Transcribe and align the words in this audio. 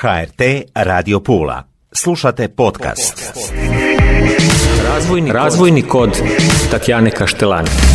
HRT 0.00 0.40
Radio 0.74 1.20
Pula. 1.20 1.62
Slušate 1.92 2.48
podcast. 2.48 3.34
Razvojni, 4.84 5.32
Razvojni 5.32 5.82
kod 5.82 6.10
Tatjane 6.70 7.10
Kaštelani. 7.10 7.87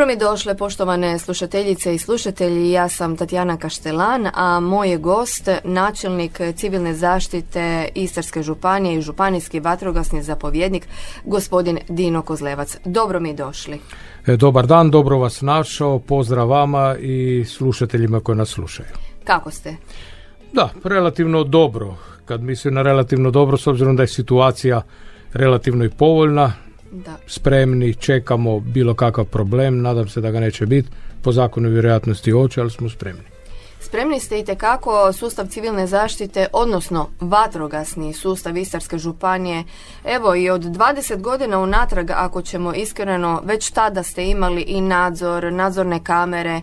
Dobro 0.00 0.12
mi 0.12 0.18
došle 0.18 0.56
poštovane 0.56 1.18
slušateljice 1.18 1.94
i 1.94 1.98
slušatelji, 1.98 2.70
ja 2.70 2.88
sam 2.88 3.16
Tatjana 3.16 3.56
Kaštelan, 3.56 4.26
a 4.34 4.60
moj 4.60 4.90
je 4.90 4.98
gost 4.98 5.48
načelnik 5.64 6.40
civilne 6.56 6.94
zaštite 6.94 7.88
Istarske 7.94 8.42
županije 8.42 8.98
i 8.98 9.02
županijski 9.02 9.60
vatrogasni 9.60 10.22
zapovjednik 10.22 10.88
gospodin 11.24 11.78
Dino 11.88 12.22
Kozlevac. 12.22 12.76
Dobro 12.84 13.20
mi 13.20 13.34
došli. 13.34 13.80
E, 14.26 14.36
dobar 14.36 14.66
dan, 14.66 14.90
dobro 14.90 15.18
vas 15.18 15.40
našao, 15.40 15.98
pozdrav 15.98 16.48
vama 16.48 16.96
i 17.00 17.44
slušateljima 17.44 18.20
koji 18.20 18.38
nas 18.38 18.48
slušaju. 18.48 18.88
Kako 19.24 19.50
ste? 19.50 19.76
Da, 20.52 20.68
relativno 20.84 21.44
dobro. 21.44 21.94
Kad 22.24 22.42
mislim 22.42 22.74
na 22.74 22.82
relativno 22.82 23.30
dobro, 23.30 23.56
s 23.56 23.66
obzirom 23.66 23.96
da 23.96 24.02
je 24.02 24.06
situacija 24.06 24.82
relativno 25.32 25.84
i 25.84 25.90
povoljna, 25.90 26.52
Da. 26.92 27.16
spremni, 27.26 27.94
čekamo 27.94 28.60
bilo 28.60 28.94
kakav 28.94 29.24
problem, 29.24 29.82
nadam 29.82 30.08
se 30.08 30.20
da 30.20 30.30
ga 30.30 30.40
neće 30.40 30.66
biti, 30.66 30.88
po 31.22 31.32
zakonu 31.32 31.68
vjerojatnosti 31.68 32.30
hoće, 32.30 32.60
ali 32.60 32.70
smo 32.70 32.88
spremni. 32.88 33.22
Spremni 33.82 34.20
ste 34.20 34.38
i 34.38 34.44
tekako 34.44 35.12
sustav 35.12 35.46
civilne 35.46 35.86
zaštite, 35.86 36.46
odnosno 36.52 37.08
vatrogasni 37.20 38.12
sustav 38.12 38.56
Istarske 38.56 38.98
županije. 38.98 39.64
Evo 40.04 40.34
i 40.34 40.50
od 40.50 40.62
20 40.62 41.20
godina 41.20 41.58
unatrag, 41.58 42.10
ako 42.10 42.42
ćemo 42.42 42.74
iskreno, 42.74 43.42
već 43.44 43.70
tada 43.70 44.02
ste 44.02 44.26
imali 44.26 44.62
i 44.62 44.80
nadzor, 44.80 45.52
nadzorne 45.52 46.04
kamere. 46.04 46.50
E, 46.60 46.62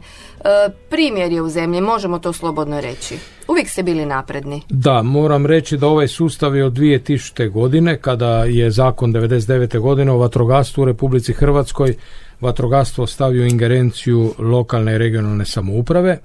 primjer 0.89 1.31
je 1.31 1.41
u 1.41 1.49
zemlji, 1.49 1.81
možemo 1.81 2.19
to 2.19 2.33
slobodno 2.33 2.81
reći. 2.81 3.17
Uvijek 3.47 3.69
ste 3.69 3.83
bili 3.83 4.05
napredni. 4.05 4.61
Da, 4.69 5.02
moram 5.03 5.45
reći 5.45 5.77
da 5.77 5.87
ovaj 5.87 6.07
sustav 6.07 6.55
je 6.55 6.65
od 6.65 6.73
2000. 6.73 7.49
godine, 7.49 7.97
kada 7.97 8.43
je 8.43 8.71
zakon 8.71 9.13
99. 9.13 9.79
godine 9.79 10.11
o 10.11 10.17
vatrogastvu 10.17 10.81
u 10.81 10.85
Republici 10.85 11.33
Hrvatskoj, 11.33 11.95
vatrogastvo 12.41 13.07
stavio 13.07 13.45
ingerenciju 13.45 14.33
lokalne 14.39 14.95
i 14.95 14.97
regionalne 14.97 15.45
samouprave. 15.45 16.17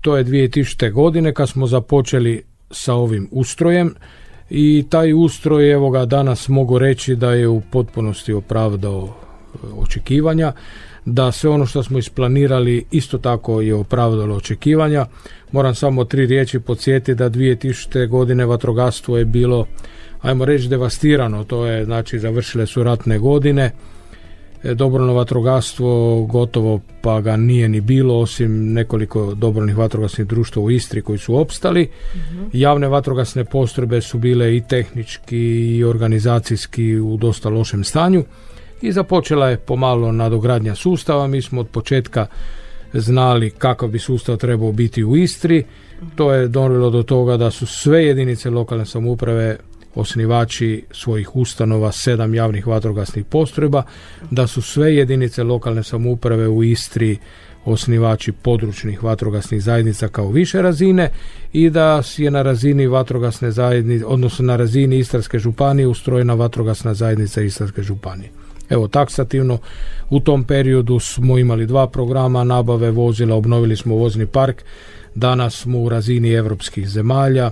To 0.00 0.16
je 0.16 0.24
2000. 0.24 0.92
godine 0.92 1.34
kad 1.34 1.48
smo 1.48 1.66
započeli 1.66 2.42
sa 2.70 2.94
ovim 2.94 3.28
ustrojem 3.30 3.94
i 4.50 4.84
taj 4.90 5.12
ustroj, 5.12 5.72
evo 5.72 5.90
ga 5.90 6.04
danas 6.04 6.48
mogu 6.48 6.78
reći 6.78 7.16
da 7.16 7.32
je 7.32 7.48
u 7.48 7.60
potpunosti 7.60 8.32
opravdao 8.32 9.08
e, 9.08 9.58
očekivanja, 9.76 10.52
da 11.04 11.32
sve 11.32 11.50
ono 11.50 11.66
što 11.66 11.82
smo 11.82 11.98
isplanirali 11.98 12.84
isto 12.90 13.18
tako 13.18 13.60
je 13.60 13.74
opravdalo 13.74 14.36
očekivanja. 14.36 15.06
Moram 15.52 15.74
samo 15.74 16.04
tri 16.04 16.26
riječi 16.26 16.60
podsjetiti 16.60 17.14
da 17.14 17.30
2000. 17.30 18.08
godine 18.08 18.46
vatrogastvo 18.46 19.18
je 19.18 19.24
bilo, 19.24 19.66
ajmo 20.22 20.44
reći, 20.44 20.68
devastirano, 20.68 21.44
to 21.44 21.66
je 21.66 21.84
znači 21.84 22.18
završile 22.18 22.66
su 22.66 22.82
ratne 22.82 23.18
godine, 23.18 23.70
dobrovoljno 24.62 25.14
vatrogastvo 25.14 26.22
gotovo 26.26 26.80
pa 27.00 27.20
ga 27.20 27.36
nije 27.36 27.68
ni 27.68 27.80
bilo 27.80 28.18
osim 28.18 28.72
nekoliko 28.72 29.34
dobrovoljnih 29.34 29.76
vatrogasnih 29.76 30.26
društva 30.26 30.62
u 30.62 30.70
Istri 30.70 31.02
koji 31.02 31.18
su 31.18 31.36
opstali. 31.36 31.90
Javne 32.52 32.88
vatrogasne 32.88 33.44
postrojbe 33.44 34.00
su 34.00 34.18
bile 34.18 34.56
i 34.56 34.62
tehnički 34.68 35.76
i 35.76 35.84
organizacijski 35.84 36.96
u 36.96 37.16
dosta 37.16 37.48
lošem 37.48 37.84
stanju 37.84 38.24
i 38.82 38.92
započela 38.92 39.48
je 39.48 39.56
pomalo 39.56 40.12
nadogradnja 40.12 40.74
sustava. 40.74 41.26
Mi 41.26 41.42
smo 41.42 41.60
od 41.60 41.68
početka 41.68 42.26
znali 42.92 43.50
kakav 43.50 43.88
bi 43.88 43.98
sustav 43.98 44.36
trebao 44.36 44.72
biti 44.72 45.04
u 45.04 45.16
Istri. 45.16 45.64
To 46.16 46.32
je 46.32 46.48
donijelo 46.48 46.90
do 46.90 47.02
toga 47.02 47.36
da 47.36 47.50
su 47.50 47.66
sve 47.66 48.04
jedinice 48.04 48.50
lokalne 48.50 48.86
samouprave 48.86 49.56
osnivači 49.94 50.84
svojih 50.90 51.36
ustanova, 51.36 51.92
sedam 51.92 52.34
javnih 52.34 52.66
vatrogasnih 52.66 53.24
postrojba, 53.24 53.82
da 54.30 54.46
su 54.46 54.62
sve 54.62 54.94
jedinice 54.96 55.42
lokalne 55.42 55.82
samouprave 55.82 56.48
u 56.48 56.64
Istri 56.64 57.18
osnivači 57.64 58.32
područnih 58.32 59.02
vatrogasnih 59.02 59.62
zajednica 59.62 60.08
kao 60.08 60.30
više 60.30 60.62
razine 60.62 61.10
i 61.52 61.70
da 61.70 62.02
je 62.16 62.30
na 62.30 62.42
razini 62.42 62.86
vatrogasne 62.86 63.50
zajednice, 63.50 64.06
odnosno 64.06 64.44
na 64.44 64.56
razini 64.56 64.98
Istarske 64.98 65.38
županije 65.38 65.86
ustrojena 65.86 66.34
vatrogasna 66.34 66.94
zajednica 66.94 67.42
Istarske 67.42 67.82
županije. 67.82 68.30
Evo, 68.70 68.88
taksativno 68.88 69.58
u 70.10 70.20
tom 70.20 70.44
periodu 70.44 71.00
smo 71.00 71.38
imali 71.38 71.66
dva 71.66 71.86
programa 71.86 72.44
nabave 72.44 72.90
vozila, 72.90 73.36
obnovili 73.36 73.76
smo 73.76 73.94
vozni 73.94 74.26
park, 74.26 74.62
danas 75.14 75.54
smo 75.54 75.78
u 75.78 75.88
razini 75.88 76.32
europskih 76.32 76.88
zemalja, 76.88 77.50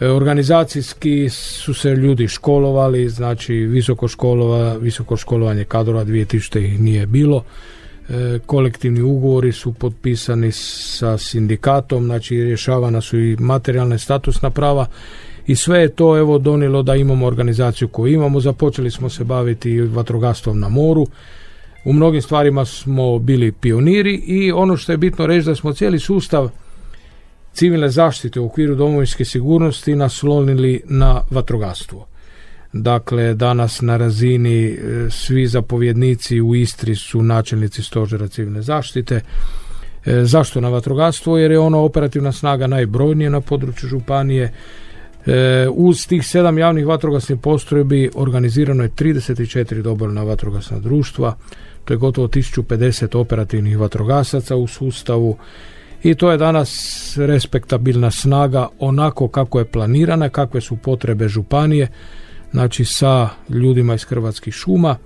Organizacijski 0.00 1.28
su 1.28 1.74
se 1.74 1.94
ljudi 1.94 2.28
školovali, 2.28 3.08
znači 3.08 3.54
visoko, 3.54 4.08
školova, 4.08 4.76
visoko 4.76 5.16
školovanje 5.16 5.64
kadrova 5.64 6.04
2000 6.04 6.64
ih 6.64 6.80
nije 6.80 7.06
bilo. 7.06 7.44
E, 8.08 8.38
kolektivni 8.46 9.02
ugovori 9.02 9.52
su 9.52 9.72
potpisani 9.72 10.52
sa 10.52 11.18
sindikatom, 11.18 12.04
znači 12.04 12.44
rješavana 12.44 13.00
su 13.00 13.18
i 13.18 13.36
materijalne 13.36 13.98
statusna 13.98 14.50
prava 14.50 14.86
i 15.46 15.56
sve 15.56 15.80
je 15.80 15.88
to 15.88 16.18
evo 16.18 16.38
donijelo 16.38 16.82
da 16.82 16.96
imamo 16.96 17.26
organizaciju 17.26 17.88
koju 17.88 18.12
imamo. 18.12 18.40
Započeli 18.40 18.90
smo 18.90 19.08
se 19.08 19.24
baviti 19.24 19.80
vatrogastvom 19.80 20.60
na 20.60 20.68
moru. 20.68 21.06
U 21.84 21.92
mnogim 21.92 22.22
stvarima 22.22 22.64
smo 22.64 23.18
bili 23.18 23.52
pioniri 23.52 24.14
i 24.14 24.52
ono 24.52 24.76
što 24.76 24.92
je 24.92 24.98
bitno 24.98 25.26
reći 25.26 25.46
da 25.46 25.54
smo 25.54 25.72
cijeli 25.72 25.98
sustav 25.98 26.50
civilne 27.60 27.88
zaštite 27.88 28.40
u 28.40 28.46
okviru 28.46 28.74
domovinske 28.74 29.24
sigurnosti 29.24 29.96
naslonili 29.96 30.80
na 30.84 31.22
vatrogastvo. 31.30 32.06
Dakle, 32.72 33.34
danas 33.34 33.80
na 33.80 33.96
razini 33.96 34.64
e, 34.66 34.76
svi 35.10 35.46
zapovjednici 35.46 36.40
u 36.40 36.54
Istri 36.54 36.94
su 36.94 37.22
načelnici 37.22 37.82
stožera 37.82 38.28
civilne 38.28 38.62
zaštite. 38.62 39.20
E, 40.06 40.24
Zašto 40.24 40.60
na 40.60 40.68
vatrogastvo? 40.68 41.38
Jer 41.38 41.50
je 41.50 41.58
ono 41.58 41.78
operativna 41.78 42.32
snaga 42.32 42.66
najbrojnije 42.66 43.30
na 43.30 43.40
području 43.40 43.88
županije. 43.88 44.52
E, 45.26 45.68
Uz 45.70 46.06
tih 46.06 46.26
sedam 46.26 46.58
javnih 46.58 46.86
vatrogasnih 46.86 47.38
postrojbi 47.42 48.10
organizirano 48.14 48.82
je 48.82 48.90
34 48.90 49.82
dobrovoljna 49.82 50.22
vatrogasna 50.22 50.78
društva. 50.78 51.36
To 51.84 51.92
je 51.92 51.98
gotovo 51.98 52.28
1050 52.28 53.18
operativnih 53.18 53.78
vatrogasaca 53.78 54.56
u 54.56 54.66
sustavu 54.66 55.36
i 56.02 56.14
to 56.14 56.30
je 56.30 56.38
danas 56.38 57.12
respektabilna 57.16 58.10
snaga 58.10 58.68
onako 58.78 59.28
kako 59.28 59.58
je 59.58 59.64
planirana, 59.64 60.28
kakve 60.28 60.60
su 60.60 60.76
potrebe 60.76 61.28
županije, 61.28 61.88
znači 62.52 62.84
sa 62.84 63.28
ljudima 63.48 63.94
iz 63.94 64.04
Hrvatskih 64.04 64.54
šuma 64.54 64.96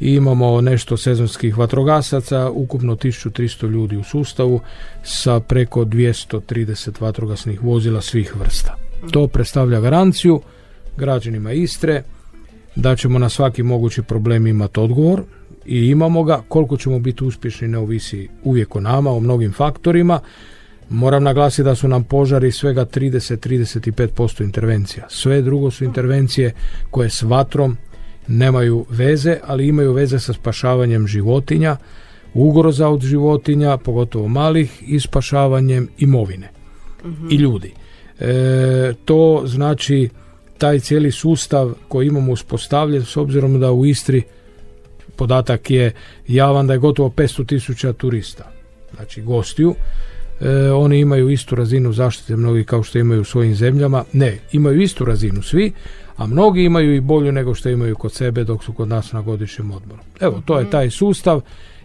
i 0.00 0.14
imamo 0.14 0.60
nešto 0.60 0.96
sezonskih 0.96 1.58
vatrogasaca, 1.58 2.50
ukupno 2.50 2.96
1300 2.96 3.70
ljudi 3.70 3.96
u 3.96 4.02
sustavu 4.02 4.60
sa 5.02 5.40
preko 5.40 5.84
230 5.84 7.00
vatrogasnih 7.00 7.62
vozila 7.62 8.00
svih 8.00 8.36
vrsta. 8.36 8.76
To 9.10 9.26
predstavlja 9.26 9.80
garanciju 9.80 10.40
građanima 10.96 11.52
Istre 11.52 12.02
da 12.76 12.96
ćemo 12.96 13.18
na 13.18 13.28
svaki 13.28 13.62
mogući 13.62 14.02
problem 14.02 14.46
imati 14.46 14.80
odgovor 14.80 15.22
i 15.66 15.86
imamo 15.86 16.22
ga. 16.22 16.42
Koliko 16.48 16.76
ćemo 16.76 16.98
biti 16.98 17.24
uspješni 17.24 17.68
ne 17.68 17.78
ovisi 17.78 18.28
uvijek 18.44 18.76
o 18.76 18.80
nama, 18.80 19.10
o 19.10 19.20
mnogim 19.20 19.52
faktorima. 19.52 20.20
Moram 20.88 21.22
naglasiti 21.22 21.62
da 21.62 21.74
su 21.74 21.88
nam 21.88 22.04
požari 22.04 22.52
svega 22.52 22.86
30-35% 22.86 24.42
intervencija. 24.42 25.06
Sve 25.08 25.42
drugo 25.42 25.70
su 25.70 25.84
intervencije 25.84 26.52
koje 26.90 27.10
s 27.10 27.22
vatrom 27.22 27.76
nemaju 28.28 28.86
veze, 28.90 29.38
ali 29.46 29.68
imaju 29.68 29.92
veze 29.92 30.18
sa 30.18 30.32
spašavanjem 30.32 31.06
životinja, 31.06 31.76
ugroza 32.34 32.88
od 32.88 33.00
životinja, 33.00 33.76
pogotovo 33.76 34.28
malih, 34.28 34.82
i 34.86 35.00
spašavanjem 35.00 35.88
imovine 35.98 36.48
i 37.30 37.34
ljudi. 37.34 37.72
E, 38.20 38.92
to 39.04 39.42
znači 39.46 40.08
taj 40.58 40.80
cijeli 40.80 41.10
sustav 41.10 41.72
koji 41.88 42.06
imamo 42.06 42.32
uspostavljen 42.32 43.04
s 43.04 43.16
obzirom 43.16 43.60
da 43.60 43.72
u 43.72 43.86
Istri 43.86 44.22
podatak 45.16 45.70
je 45.70 45.92
javan 46.28 46.66
da 46.66 46.72
je 46.72 46.78
gotovo 46.78 47.08
500 47.08 47.46
tisuća 47.46 47.92
turista, 47.92 48.50
znači 48.96 49.22
gostiju. 49.22 49.74
E, 50.40 50.70
oni 50.70 50.98
imaju 50.98 51.30
istu 51.30 51.54
razinu 51.54 51.92
zaštite 51.92 52.36
mnogi 52.36 52.64
kao 52.64 52.82
što 52.82 52.98
imaju 52.98 53.20
u 53.20 53.24
svojim 53.24 53.54
zemljama. 53.54 54.04
Ne, 54.12 54.38
imaju 54.52 54.80
istu 54.80 55.04
razinu 55.04 55.42
svi, 55.42 55.72
a 56.16 56.26
mnogi 56.26 56.64
imaju 56.64 56.94
i 56.94 57.00
bolju 57.00 57.32
nego 57.32 57.54
što 57.54 57.68
imaju 57.68 57.96
kod 57.96 58.12
sebe 58.12 58.44
dok 58.44 58.64
su 58.64 58.72
kod 58.72 58.88
nas 58.88 59.12
na 59.12 59.22
godišnjem 59.22 59.70
odmoru. 59.70 60.00
Evo, 60.20 60.42
to 60.44 60.58
je 60.58 60.70
taj 60.70 60.90
sustav. 60.90 61.40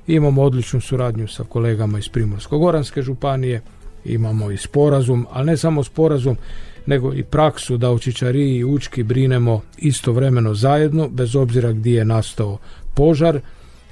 Imamo 0.07 0.41
odličnu 0.41 0.81
suradnju 0.81 1.27
sa 1.27 1.43
kolegama 1.43 1.99
iz 1.99 2.09
Primorsko-Goranske 2.09 3.01
županije, 3.01 3.61
imamo 4.05 4.51
i 4.51 4.57
sporazum, 4.57 5.27
ali 5.31 5.45
ne 5.45 5.57
samo 5.57 5.83
sporazum, 5.83 6.37
nego 6.85 7.13
i 7.13 7.23
praksu 7.23 7.77
da 7.77 7.91
u 7.91 7.99
Čičariji 7.99 8.55
i 8.55 8.63
Učki 8.63 9.03
brinemo 9.03 9.61
istovremeno 9.77 10.53
zajedno, 10.53 11.09
bez 11.09 11.35
obzira 11.35 11.71
gdje 11.71 11.97
je 11.97 12.05
nastao 12.05 12.57
požar. 12.97 13.39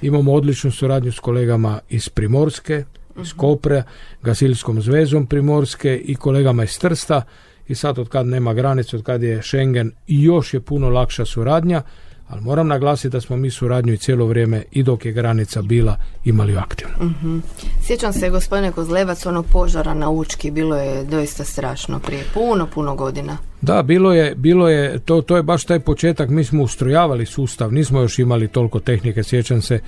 Imamo 0.02 0.32
odličnu 0.32 0.70
suradnju 0.70 1.12
s 1.12 1.20
kolegama 1.20 1.78
iz 1.88 2.08
Primorske, 2.08 2.84
iz 3.22 3.32
Kopre, 3.32 3.82
Gasilskom 4.22 4.80
zvezom 4.82 5.26
Primorske 5.26 5.96
i 5.96 6.14
kolegama 6.14 6.64
iz 6.64 6.78
Trsta 6.78 7.22
i 7.68 7.74
sad 7.74 7.98
od 7.98 8.08
kad 8.08 8.26
nema 8.26 8.54
granice, 8.54 8.96
od 8.96 9.02
kad 9.02 9.22
je 9.22 9.42
Schengen 9.42 9.92
još 10.06 10.54
je 10.54 10.60
puno 10.60 10.88
lakša 10.88 11.24
suradnja, 11.24 11.82
ali 12.28 12.40
moram 12.40 12.68
naglasiti 12.68 13.12
da 13.12 13.20
smo 13.20 13.36
mi 13.36 13.50
suradnju 13.50 13.92
i 13.92 13.98
cijelo 13.98 14.26
vrijeme 14.26 14.62
i 14.70 14.82
dok 14.82 15.04
je 15.04 15.12
granica 15.12 15.62
bila 15.62 15.96
imali 16.24 16.56
aktivno. 16.56 16.94
Mhm. 17.00 17.38
Sjećam 17.82 18.12
se 18.12 18.30
gospodine 18.30 18.72
Kozlevac 18.72 19.26
onog 19.26 19.46
požara 19.52 19.94
na 19.94 20.10
Učki, 20.10 20.50
bilo 20.50 20.76
je 20.76 21.04
doista 21.04 21.44
strašno 21.44 21.98
prije 21.98 22.24
puno, 22.34 22.66
puno 22.74 22.94
godina. 22.94 23.36
Da, 23.60 23.82
bilo 23.82 24.12
je, 24.12 24.34
bilo 24.34 24.68
je 24.68 24.98
to, 24.98 25.22
to 25.22 25.36
je 25.36 25.42
baš 25.42 25.64
taj 25.64 25.80
početak, 25.80 26.28
mi 26.28 26.44
smo 26.44 26.62
ustrojavali 26.62 27.26
sustav, 27.26 27.72
nismo 27.72 28.00
još 28.00 28.18
imali 28.18 28.48
toliko 28.48 28.80
tehnike, 28.80 29.22
sjećam 29.22 29.62
se 29.62 29.80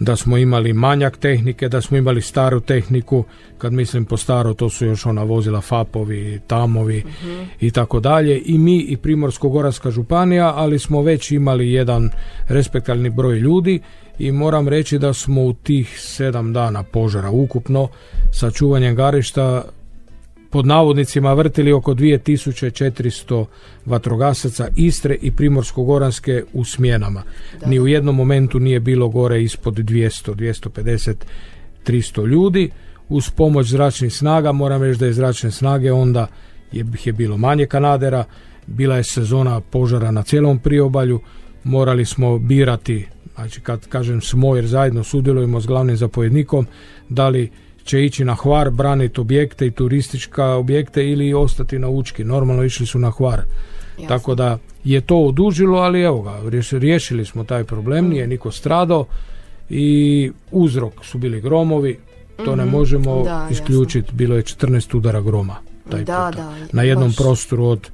da 0.00 0.16
smo 0.16 0.36
imali 0.36 0.72
manjak 0.72 1.16
tehnike, 1.16 1.68
da 1.68 1.80
smo 1.80 1.96
imali 1.96 2.22
staru 2.22 2.60
tehniku, 2.60 3.24
kad 3.58 3.72
mislim 3.72 4.04
po 4.04 4.16
staro 4.16 4.54
to 4.54 4.70
su 4.70 4.86
još 4.86 5.06
ona 5.06 5.22
vozila 5.22 5.60
FAPovi, 5.60 6.40
TAMovi 6.46 7.02
i 7.60 7.70
tako 7.70 8.00
dalje. 8.00 8.42
I 8.44 8.58
mi 8.58 8.78
i 8.78 8.96
Primorsko-Goranska 8.96 9.90
županija, 9.90 10.52
ali 10.56 10.78
smo 10.78 11.02
već 11.02 11.30
imali 11.30 11.72
jedan 11.72 12.10
respektalni 12.48 13.10
broj 13.10 13.38
ljudi 13.38 13.80
i 14.18 14.32
moram 14.32 14.68
reći 14.68 14.98
da 14.98 15.12
smo 15.12 15.42
u 15.42 15.52
tih 15.52 16.00
sedam 16.00 16.52
dana 16.52 16.82
požara 16.82 17.30
ukupno 17.30 17.88
sa 18.32 18.50
čuvanjem 18.50 18.96
garišta 18.96 19.64
pod 20.54 20.66
navodnicima 20.66 21.32
vrtili 21.32 21.72
oko 21.72 21.94
2400 21.94 23.44
vatrogasaca 23.86 24.68
Istre 24.76 25.16
i 25.22 25.30
Primorsko-Goranske 25.30 26.42
u 26.52 26.64
smjenama. 26.64 27.22
Ni 27.66 27.80
u 27.80 27.86
jednom 27.86 28.16
momentu 28.16 28.58
nije 28.58 28.80
bilo 28.80 29.08
gore 29.08 29.42
ispod 29.42 29.74
200, 29.74 30.34
250, 30.34 31.14
300 31.86 32.26
ljudi. 32.26 32.70
Uz 33.08 33.30
pomoć 33.30 33.66
zračnih 33.66 34.14
snaga, 34.14 34.52
moram 34.52 34.82
reći 34.82 35.00
da 35.00 35.06
je 35.06 35.12
zračne 35.12 35.50
snage 35.50 35.92
onda 35.92 36.26
je, 36.72 36.84
je 37.04 37.12
bilo 37.12 37.36
manje 37.36 37.66
kanadera, 37.66 38.24
bila 38.66 38.96
je 38.96 39.04
sezona 39.04 39.60
požara 39.60 40.10
na 40.10 40.22
cijelom 40.22 40.58
priobalju, 40.58 41.20
morali 41.64 42.04
smo 42.04 42.38
birati, 42.38 43.06
znači 43.34 43.60
kad 43.60 43.88
kažem 43.88 44.20
smo 44.20 44.56
jer 44.56 44.66
zajedno 44.66 45.04
sudjelujemo 45.04 45.60
s 45.60 45.66
glavnim 45.66 45.96
zapovjednikom, 45.96 46.66
da 47.08 47.28
li 47.28 47.50
će 47.84 48.04
ići 48.04 48.24
na 48.24 48.34
Hvar 48.34 48.70
braniti 48.70 49.20
objekte 49.20 49.66
i 49.66 49.70
turistička 49.70 50.46
objekte 50.46 51.04
ili 51.04 51.34
ostati 51.34 51.78
na 51.78 51.88
Učki. 51.88 52.24
Normalno 52.24 52.64
išli 52.64 52.86
su 52.86 52.98
na 52.98 53.10
Hvar. 53.10 53.42
Tako 54.08 54.34
da 54.34 54.58
je 54.84 55.00
to 55.00 55.16
odužilo, 55.18 55.78
ali 55.78 56.00
evo 56.02 56.22
ga, 56.22 56.40
riješili 56.72 57.24
smo 57.24 57.44
taj 57.44 57.64
problem, 57.64 58.08
nije 58.08 58.26
niko 58.26 58.50
stradao 58.50 59.06
i 59.70 59.86
uzrok 60.50 61.04
su 61.04 61.18
bili 61.18 61.40
gromovi, 61.40 61.98
to 62.36 62.56
ne 62.56 62.64
Mhm. 62.64 62.72
možemo 62.72 63.24
isključiti, 63.50 64.12
bilo 64.12 64.36
je 64.36 64.42
14 64.42 64.94
udara 64.94 65.20
groma 65.20 65.56
taj 65.90 66.04
Da, 66.04 66.26
puta. 66.26 66.42
da, 66.42 66.54
na 66.72 66.82
jednom 66.82 67.08
baš. 67.08 67.16
prostoru 67.16 67.64
od 67.64 67.88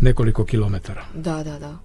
nekoliko 0.00 0.44
kilometara. 0.44 1.04
Da, 1.14 1.36
da, 1.36 1.58
da. 1.58 1.76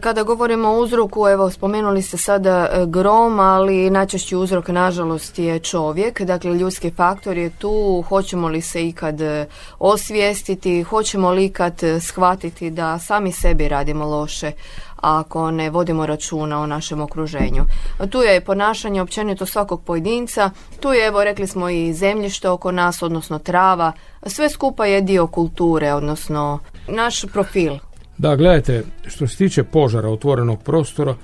Kada 0.00 0.22
govorimo 0.22 0.68
o 0.68 0.78
uzroku, 0.78 1.28
evo 1.28 1.50
spomenuli 1.50 2.02
ste 2.02 2.16
sada 2.16 2.68
e, 2.72 2.86
grom, 2.86 3.40
ali 3.40 3.90
najčešći 3.90 4.36
uzrok 4.36 4.68
nažalost 4.68 5.38
je 5.38 5.58
čovjek, 5.58 6.22
dakle 6.22 6.54
ljudski 6.54 6.90
faktor 6.90 7.36
je 7.36 7.50
tu, 7.50 8.04
hoćemo 8.08 8.48
li 8.48 8.60
se 8.60 8.88
ikad 8.88 9.20
e, 9.20 9.46
osvijestiti, 9.78 10.82
hoćemo 10.82 11.30
li 11.30 11.44
ikad 11.44 11.84
e, 11.84 12.00
shvatiti 12.00 12.70
da 12.70 12.98
sami 12.98 13.32
sebi 13.32 13.68
radimo 13.68 14.06
loše 14.06 14.52
ako 14.96 15.50
ne 15.50 15.70
vodimo 15.70 16.06
računa 16.06 16.60
o 16.60 16.66
našem 16.66 17.00
okruženju. 17.00 17.64
Tu 18.10 18.22
je 18.22 18.40
ponašanje 18.40 19.02
općenito 19.02 19.46
svakog 19.46 19.82
pojedinca, 19.82 20.50
tu 20.80 20.92
je 20.92 21.06
evo 21.06 21.24
rekli 21.24 21.46
smo 21.46 21.68
i 21.68 21.92
zemljište 21.92 22.48
oko 22.48 22.72
nas, 22.72 23.02
odnosno 23.02 23.38
trava, 23.38 23.92
sve 24.26 24.50
skupa 24.50 24.86
je 24.86 25.00
dio 25.00 25.26
kulture, 25.26 25.94
odnosno 25.94 26.58
naš 26.88 27.24
profil. 27.32 27.87
Da, 28.18 28.36
gledajte, 28.36 28.82
što 29.06 29.26
se 29.26 29.36
tiče 29.36 29.62
požara 29.62 30.08
otvorenog 30.08 30.62
prostora, 30.62 31.14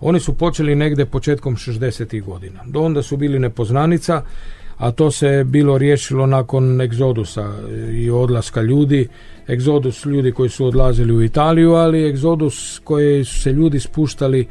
oni 0.00 0.20
su 0.20 0.34
počeli 0.34 0.74
negdje 0.74 1.06
početkom 1.06 1.56
60. 1.56 2.22
godina. 2.22 2.60
Do 2.66 2.80
onda 2.80 3.02
su 3.02 3.16
bili 3.16 3.38
nepoznanica, 3.38 4.22
a 4.76 4.90
to 4.90 5.10
se 5.10 5.44
bilo 5.44 5.78
riješilo 5.78 6.26
nakon 6.26 6.80
egzodusa 6.80 7.52
i 7.92 8.10
odlaska 8.10 8.62
ljudi. 8.62 9.08
Egzodus 9.48 10.04
ljudi 10.04 10.32
koji 10.32 10.48
su 10.48 10.66
odlazili 10.66 11.12
u 11.12 11.22
Italiju, 11.22 11.72
ali 11.72 12.08
egzodus 12.08 12.80
koji 12.84 13.24
su 13.24 13.40
se 13.40 13.52
ljudi 13.52 13.80
spuštali 13.80 14.46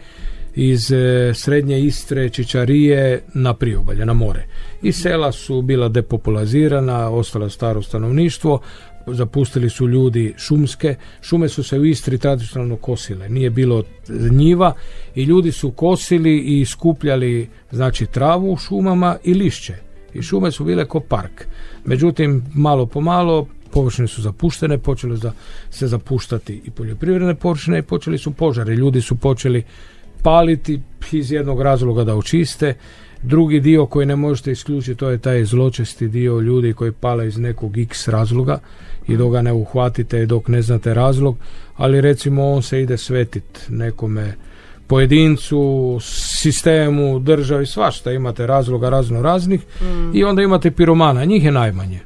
iz 0.56 0.92
e, 0.92 1.32
srednje 1.34 1.80
Istre, 1.82 2.30
Čičarije 2.30 3.22
na 3.34 3.54
priobalje, 3.54 4.06
na 4.06 4.14
more. 4.14 4.46
I 4.82 4.92
sela 4.92 5.32
su 5.32 5.62
bila 5.62 5.90
depopulazirana, 5.90 7.10
ostalo 7.10 7.50
staro 7.50 7.82
stanovništvo, 7.82 8.60
zapustili 9.08 9.70
su 9.70 9.88
ljudi 9.88 10.34
šumske. 10.38 10.96
Šume 11.22 11.50
su 11.50 11.64
se 11.64 11.80
u 11.80 11.86
Istri 11.86 12.18
tradicionalno 12.18 12.76
kosile, 12.76 13.30
nije 13.30 13.50
bilo 13.50 13.84
njiva 14.32 14.74
i 15.16 15.24
ljudi 15.24 15.52
su 15.52 15.72
kosili 15.72 16.40
i 16.40 16.66
skupljali 16.66 17.50
znači 17.72 18.06
travu 18.06 18.54
u 18.54 18.58
šumama 18.58 19.18
i 19.24 19.34
lišće. 19.34 19.76
I 20.14 20.22
šume 20.22 20.52
su 20.52 20.64
bile 20.64 20.86
ko 20.86 21.00
park. 21.00 21.48
Međutim, 21.86 22.44
malo 22.54 22.86
po 22.86 23.02
malo 23.02 23.48
površine 23.72 24.08
su 24.08 24.22
zapuštene, 24.22 24.78
počele 24.78 25.18
za, 25.18 25.32
se 25.70 25.88
zapuštati 25.88 26.62
i 26.66 26.72
poljoprivredne 26.72 27.36
površine 27.36 27.80
i 27.80 27.82
počeli 27.82 28.18
su 28.18 28.32
požari. 28.32 28.74
Ljudi 28.74 29.02
su 29.02 29.16
počeli 29.16 29.64
paliti 30.24 30.82
iz 31.12 31.32
jednog 31.32 31.62
razloga 31.62 32.04
da 32.04 32.16
očiste. 32.16 32.74
Drugi 33.24 33.60
dio 33.60 33.86
koji 33.86 34.06
ne 34.06 34.16
možete 34.16 34.52
isključiti 34.52 35.00
to 35.00 35.10
je 35.10 35.18
taj 35.18 35.46
zločesti 35.46 36.08
dio 36.08 36.40
ljudi 36.40 36.74
koji 36.74 36.92
pale 36.92 37.28
iz 37.28 37.38
nekog 37.38 37.78
x 37.78 38.08
razloga 38.08 38.60
i 39.14 39.18
dok 39.18 39.32
ga 39.32 39.42
ne 39.42 39.54
uhvatite 39.54 40.26
dok 40.26 40.48
ne 40.48 40.62
znate 40.62 40.94
razlog, 40.94 41.38
ali 41.78 42.02
recimo 42.02 42.52
on 42.52 42.62
se 42.62 42.82
ide 42.82 42.98
svetit 42.98 43.66
nekome 43.70 44.34
pojedincu, 44.88 45.98
sistemu, 46.02 47.20
državi, 47.20 47.66
svašta 47.66 48.12
imate 48.12 48.48
razloga 48.48 48.90
razno 48.90 49.22
raznih 49.22 49.62
i 50.14 50.24
onda 50.24 50.42
imate 50.42 50.72
piromana, 50.72 51.26
njih 51.26 51.44
je 51.44 51.52
najmanje. 51.52 52.00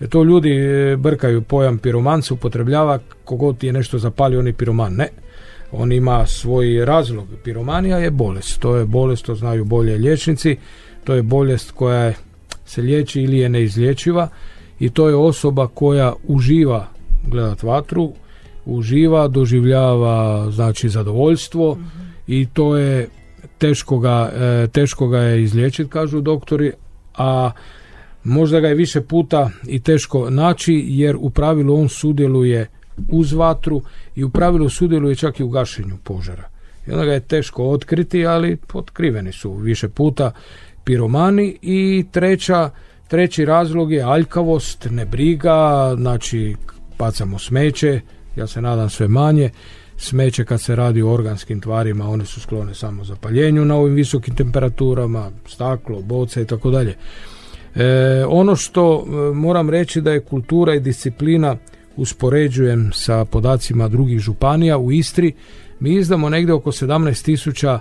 Jer 0.00 0.10
to 0.10 0.24
ljudi 0.24 0.50
e, 0.50 0.96
brkaju 0.96 1.42
pojam 1.42 1.78
piroman 1.78 2.22
se 2.22 2.34
upotrebljava 2.34 2.98
kogod 3.24 3.64
je 3.64 3.72
nešto 3.72 3.98
zapalio 3.98 4.38
on 4.38 4.46
je 4.46 4.52
piroman. 4.52 4.94
Ne, 4.94 5.08
on 5.72 5.92
ima 5.92 6.26
svoj 6.26 6.84
razlog. 6.84 7.26
Piromanija 7.44 7.98
je 7.98 8.10
bolest. 8.10 8.60
To 8.60 8.76
je 8.76 8.84
bolest, 8.84 9.24
to 9.24 9.34
znaju 9.34 9.64
bolje 9.64 9.96
liječnici. 9.96 10.56
To 11.04 11.14
je 11.14 11.22
bolest 11.22 11.70
koja 11.70 12.12
se 12.66 12.82
liječi 12.82 13.22
ili 13.22 13.38
je 13.38 13.48
neizlječiva 13.48 14.28
i 14.80 14.90
to 14.90 15.08
je 15.08 15.14
osoba 15.14 15.66
koja 15.66 16.12
uživa 16.28 16.86
gledat 17.26 17.62
vatru, 17.62 18.12
uživa, 18.64 19.28
doživljava 19.28 20.50
znači 20.50 20.88
zadovoljstvo 20.88 21.78
i 22.26 22.46
to 22.52 22.76
je 22.76 23.08
teško 23.58 23.98
ga, 23.98 24.32
e, 24.34 24.66
teško 24.72 25.08
ga 25.08 25.18
je 25.18 25.42
izliječiti 25.42 25.90
kažu 25.90 26.20
doktori, 26.20 26.72
a 27.16 27.50
možda 28.24 28.60
ga 28.60 28.68
je 28.68 28.74
više 28.74 29.00
puta 29.00 29.50
i 29.66 29.80
teško 29.80 30.30
naći 30.30 30.84
jer 30.88 31.16
u 31.20 31.30
pravilu 31.30 31.80
on 31.80 31.88
sudjeluje 31.88 32.66
uz 33.08 33.32
vatru 33.32 33.82
i 34.16 34.24
u 34.24 34.30
pravilu 34.30 34.68
sudjeluje 34.68 35.16
čak 35.16 35.40
i 35.40 35.42
u 35.42 35.48
gašenju 35.48 35.96
požara. 36.04 36.48
I 36.86 36.90
onda 36.90 37.04
ga 37.04 37.12
je 37.12 37.20
teško 37.20 37.64
otkriti, 37.64 38.26
ali 38.26 38.58
otkriveni 38.72 39.32
su 39.32 39.52
više 39.52 39.88
puta 39.88 40.32
piromani 40.84 41.58
i 41.62 42.04
treća, 42.12 42.70
treći 43.08 43.44
razlog 43.44 43.92
je 43.92 44.02
aljkavost, 44.02 44.86
nebriga, 44.90 45.94
znači 45.96 46.56
bacamo 46.98 47.38
smeće, 47.38 48.00
ja 48.36 48.46
se 48.46 48.62
nadam 48.62 48.90
sve 48.90 49.08
manje, 49.08 49.50
smeće 49.96 50.44
kad 50.44 50.60
se 50.60 50.76
radi 50.76 51.02
o 51.02 51.12
organskim 51.12 51.60
tvarima, 51.60 52.08
one 52.08 52.24
su 52.24 52.40
sklone 52.40 52.74
samo 52.74 53.04
zapaljenju 53.04 53.64
na 53.64 53.76
ovim 53.76 53.94
visokim 53.94 54.34
temperaturama, 54.34 55.30
staklo, 55.46 56.02
boce 56.02 56.42
i 56.42 56.44
tako 56.44 56.70
dalje. 56.70 56.94
E, 57.74 58.24
ono 58.28 58.56
što 58.56 59.04
e, 59.06 59.34
moram 59.34 59.70
reći 59.70 60.00
da 60.00 60.12
je 60.12 60.20
kultura 60.20 60.74
i 60.74 60.80
disciplina 60.80 61.56
uspoređujem 61.96 62.90
sa 62.94 63.24
podacima 63.24 63.88
drugih 63.88 64.18
županija 64.18 64.78
u 64.78 64.92
Istri, 64.92 65.32
mi 65.80 65.94
izdamo 65.94 66.28
negdje 66.28 66.54
oko 66.54 66.72
17 66.72 67.24
tisuća 67.24 67.80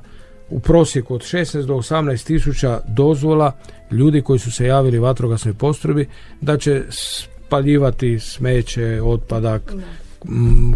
u 0.50 0.60
prosjeku 0.60 1.16
od 1.16 1.22
16 1.22 1.66
do 1.66 1.74
18 1.74 2.27
tisuća 2.27 2.80
dozvola 2.88 3.51
ljudi 3.92 4.22
koji 4.22 4.39
su 4.39 4.51
se 4.51 4.66
javili 4.66 5.00
vatrogasnoj 5.00 5.54
postrojbi 5.54 6.08
da 6.42 6.58
će 6.58 6.84
spaljivati 6.89 8.20
smeće, 8.20 9.01
otpadak, 9.04 9.74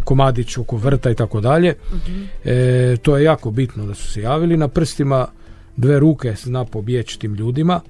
komadić 0.04 0.58
oko 0.58 0.78
vrta 0.78 1.12
i 1.12 1.16
tako 1.16 1.42
dalje. 1.42 1.76
E, 2.46 2.98
to 3.02 3.18
je 3.18 3.24
jako 3.24 3.52
bitno 3.52 3.86
da 3.86 3.94
su 3.94 4.12
se 4.12 4.22
javili. 4.22 4.58
Na 4.58 4.68
prstima 4.68 5.28
dve 5.78 6.00
ruke 6.00 6.36
zna 6.44 6.66
pobjeći 6.66 7.20
tim 7.20 7.36
ljudima. 7.36 7.82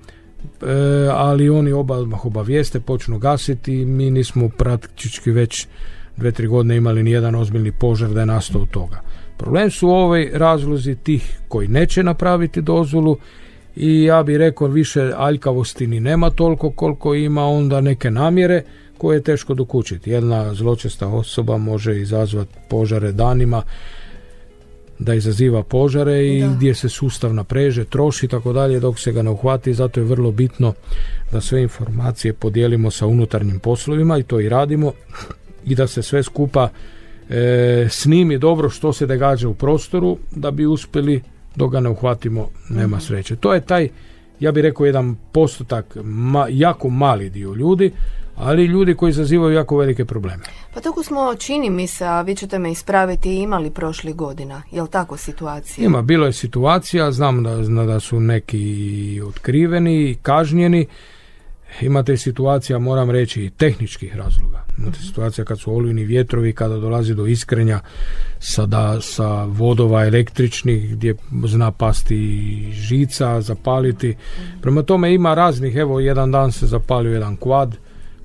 ali 1.12 1.50
oni 1.50 1.72
oba 1.72 1.98
odmah 1.98 2.26
obavijeste, 2.26 2.80
počnu 2.80 3.20
gasiti 3.20 3.86
mi 3.86 4.12
nismo 4.12 4.50
praktički 4.50 5.32
već 5.32 5.68
dve, 6.18 6.32
tri 6.32 6.48
godine 6.48 6.78
imali 6.78 7.04
ni 7.04 7.12
jedan 7.12 7.36
ozbiljni 7.36 7.72
požar 7.72 8.10
da 8.10 8.20
je 8.20 8.26
nastao 8.26 8.66
toga. 8.66 9.02
Problem 9.42 9.72
su 9.72 9.90
ovaj 9.90 10.30
razlozi 10.34 10.96
tih 10.96 11.40
koji 11.48 11.68
neće 11.68 12.04
napraviti 12.04 12.62
dozvolu 12.62 13.18
i 13.76 14.04
ja 14.04 14.24
bih 14.24 14.38
rekao 14.38 14.68
više 14.68 15.14
aljkavosti 15.18 15.88
ni 15.88 16.00
nema 16.00 16.30
toliko 16.30 16.72
koliko 16.72 17.16
ima 17.16 17.46
onda 17.46 17.82
neke 17.82 18.12
namjere 18.12 18.64
koje 18.98 19.18
je 19.18 19.24
teško 19.24 19.54
dokučiti. 19.54 20.12
Jedna 20.12 20.54
zločesta 20.54 21.08
osoba 21.08 21.58
može 21.58 22.02
izazvati 22.02 22.54
požare 22.70 23.12
danima, 23.12 23.64
da 25.00 25.14
izaziva 25.14 25.64
požare 25.64 26.28
i 26.28 26.44
gdje 26.56 26.76
se 26.76 26.90
sustav 26.90 27.34
napreže, 27.34 27.84
troši 27.86 28.26
i 28.26 28.30
tako 28.30 28.54
dalje 28.54 28.80
dok 28.80 29.00
se 29.00 29.12
ga 29.12 29.22
ne 29.22 29.30
uhvati. 29.30 29.74
Zato 29.74 30.00
je 30.00 30.04
vrlo 30.04 30.32
bitno 30.32 30.74
da 31.32 31.42
sve 31.42 31.62
informacije 31.62 32.34
podijelimo 32.34 32.92
sa 32.92 33.08
unutarnjim 33.08 33.60
poslovima 33.60 34.18
i 34.18 34.24
to 34.24 34.40
i 34.40 34.50
radimo 34.50 34.92
i 35.66 35.76
da 35.76 35.88
se 35.88 36.02
sve 36.02 36.24
skupa 36.24 36.70
e, 37.32 37.88
snimi 37.90 38.38
dobro 38.38 38.70
što 38.70 38.94
se 38.94 39.06
događa 39.06 39.50
u 39.50 39.54
prostoru 39.54 40.18
da 40.32 40.52
bi 40.52 40.66
uspjeli 40.66 41.22
dok 41.56 41.72
ga 41.72 41.80
ne 41.80 41.90
uhvatimo 41.90 42.50
nema 42.70 42.98
mhm. 42.98 43.06
sreće. 43.06 43.36
To 43.36 43.54
je 43.54 43.62
taj 43.62 43.90
ja 44.40 44.52
bih 44.52 44.62
rekao 44.62 44.86
jedan 44.86 45.16
postotak 45.32 45.98
jako 46.50 46.90
mali 46.90 47.30
dio 47.30 47.54
ljudi 47.54 47.92
ali 48.36 48.66
ljudi 48.66 48.96
koji 48.96 49.10
izazivaju 49.10 49.54
jako 49.54 49.78
velike 49.78 50.06
probleme. 50.06 50.44
Pa 50.74 50.82
tako 50.82 51.04
smo, 51.04 51.36
čini 51.36 51.70
mi 51.70 51.88
se, 51.88 52.06
a 52.06 52.22
vi 52.22 52.36
ćete 52.36 52.60
me 52.60 52.72
ispraviti, 52.72 53.36
imali 53.36 53.72
prošli 53.72 54.14
godina. 54.14 54.62
Je 54.72 54.82
li 54.82 54.90
tako 54.90 55.18
situacija? 55.18 55.86
Ima, 55.86 56.02
bilo 56.02 56.26
je 56.26 56.34
situacija, 56.34 57.12
znam 57.12 57.44
da, 57.44 57.56
da 57.86 58.00
su 58.00 58.20
neki 58.20 59.22
otkriveni, 59.28 60.18
kažnjeni, 60.22 60.88
imate 61.82 62.18
situacija, 62.18 62.80
moram 62.80 63.12
reći, 63.12 63.52
tehničkih 63.58 64.16
razloga. 64.16 64.61
Mhm. 64.80 64.92
situacija 65.08 65.46
kad 65.46 65.60
su 65.60 65.76
olujni 65.76 66.04
vjetrovi, 66.04 66.54
kada 66.54 66.78
dolazi 66.78 67.16
do 67.16 67.26
iskrenja 67.26 67.80
sada 68.40 69.02
sa 69.02 69.44
vodova 69.44 70.06
električnih 70.06 70.92
gdje 70.92 71.16
zna 71.46 71.72
pasti 71.72 72.18
žica, 72.74 73.42
zapaliti. 73.42 74.16
Prema 74.62 74.84
tome 74.84 75.14
ima 75.14 75.34
raznih, 75.34 75.76
evo 75.76 76.00
jedan 76.00 76.32
dan 76.32 76.52
se 76.52 76.68
zapalio 76.68 77.14
jedan 77.14 77.38
kvad, 77.38 77.76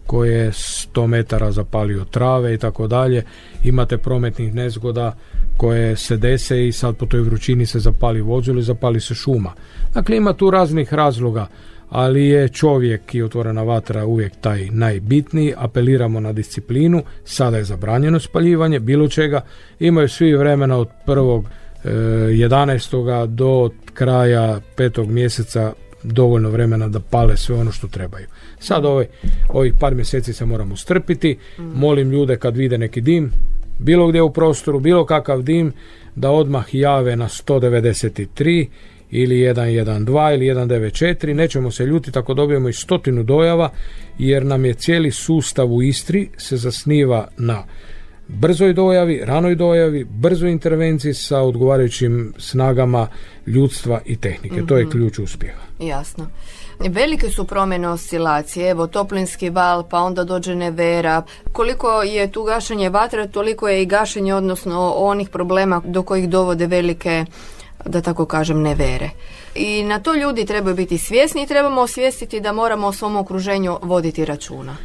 koje 0.06 0.32
je 0.32 0.52
100 0.52 1.06
metara 1.06 1.52
zapalio 1.52 2.04
trave 2.04 2.54
i 2.54 2.58
tako 2.58 2.86
dalje. 2.86 3.22
Imate 3.64 3.98
prometnih 3.98 4.54
nezgoda 4.54 5.16
koje 5.56 5.96
se 5.96 6.16
dese 6.16 6.68
i 6.68 6.72
sad 6.72 6.96
po 6.96 7.06
toj 7.06 7.20
vrućini 7.20 7.66
se 7.66 7.78
zapali 7.78 8.20
vozilo 8.20 8.60
i 8.60 8.62
zapali 8.62 9.00
se 9.00 9.14
šuma. 9.14 9.52
Dakle, 9.94 10.16
ima 10.16 10.32
tu 10.32 10.50
raznih 10.50 10.94
razloga, 10.94 11.46
ali 11.90 12.26
je 12.26 12.48
čovjek 12.48 13.14
i 13.14 13.22
otvorena 13.22 13.62
vatra 13.62 14.06
uvijek 14.06 14.32
taj 14.40 14.68
najbitniji. 14.70 15.54
Apeliramo 15.56 16.20
na 16.20 16.32
disciplinu, 16.32 17.02
sada 17.24 17.56
je 17.56 17.64
zabranjeno 17.64 18.20
spaljivanje, 18.20 18.80
bilo 18.80 19.08
čega. 19.08 19.40
Imaju 19.80 20.08
svi 20.08 20.34
vremena 20.34 20.78
od 20.78 20.88
prvog 21.06 21.44
11. 21.84 23.24
E, 23.24 23.26
do 23.26 23.70
kraja 23.94 24.60
petog 24.76 25.08
mjeseca 25.08 25.72
dovoljno 26.02 26.50
vremena 26.50 26.88
da 26.88 27.00
pale 27.00 27.36
sve 27.36 27.56
ono 27.56 27.72
što 27.72 27.88
trebaju. 27.88 28.26
Sad 28.58 28.84
ovaj, 28.84 29.06
ovih 29.48 29.72
par 29.80 29.94
mjeseci 29.94 30.32
se 30.32 30.46
moramo 30.46 30.76
strpiti. 30.76 31.38
Molim 31.58 32.10
ljude 32.10 32.36
kad 32.36 32.56
vide 32.56 32.78
neki 32.78 33.00
dim, 33.00 33.30
bilo 33.78 34.08
gdje 34.08 34.22
u 34.22 34.32
prostoru, 34.32 34.80
bilo 34.80 35.06
kakav 35.06 35.42
dim, 35.42 35.72
da 36.14 36.30
odmah 36.30 36.66
jave 36.72 37.16
na 37.16 37.28
193 37.28 38.66
ili 39.10 39.34
112 39.34 40.34
ili 40.34 40.46
194. 40.46 41.34
Nećemo 41.34 41.70
se 41.70 41.86
ljutiti 41.86 42.18
ako 42.18 42.34
dobijemo 42.34 42.68
i 42.68 42.72
stotinu 42.72 43.22
dojava, 43.22 43.70
jer 44.18 44.46
nam 44.46 44.64
je 44.64 44.74
cijeli 44.74 45.10
sustav 45.10 45.72
u 45.72 45.82
Istri 45.82 46.28
se 46.36 46.56
zasniva 46.56 47.28
na 47.36 47.64
brzoj 48.28 48.72
dojavi, 48.72 49.22
ranoj 49.24 49.54
dojavi, 49.54 50.04
brzoj 50.04 50.50
intervenciji 50.50 51.14
sa 51.14 51.40
odgovarajućim 51.40 52.34
snagama 52.38 53.08
ljudstva 53.46 54.00
i 54.04 54.16
tehnike. 54.16 54.62
To 54.68 54.76
je 54.76 54.84
mhm. 54.84 54.90
ključ 54.90 55.18
uspjeha. 55.18 55.60
Jasno. 55.80 56.26
Velike 56.88 57.30
su 57.30 57.44
promjene 57.44 57.88
oscilacije, 57.88 58.70
evo 58.70 58.86
toplinski 58.86 59.50
val, 59.50 59.88
pa 59.88 60.00
onda 60.00 60.24
dođe 60.24 60.54
nevera. 60.54 61.22
Koliko 61.52 62.02
je 62.02 62.32
tu 62.32 62.42
gašenje 62.42 62.88
vatre, 62.88 63.28
toliko 63.28 63.68
je 63.68 63.82
i 63.82 63.86
gašenje, 63.86 64.34
odnosno 64.34 64.92
onih 64.96 65.28
problema 65.28 65.82
do 65.84 66.02
kojih 66.02 66.28
dovode 66.28 66.66
velike, 66.66 67.24
da 67.86 68.00
tako 68.00 68.26
kažem, 68.26 68.62
nevere. 68.62 69.10
I 69.54 69.82
na 69.82 69.98
to 69.98 70.14
ljudi 70.14 70.44
trebaju 70.44 70.76
biti 70.76 70.98
svjesni 70.98 71.42
i 71.42 71.46
trebamo 71.46 71.80
osvijestiti 71.80 72.40
da 72.40 72.52
moramo 72.52 72.86
o 72.86 72.92
svom 72.92 73.16
okruženju 73.16 73.78
voditi 73.82 74.24
računa. 74.24 74.76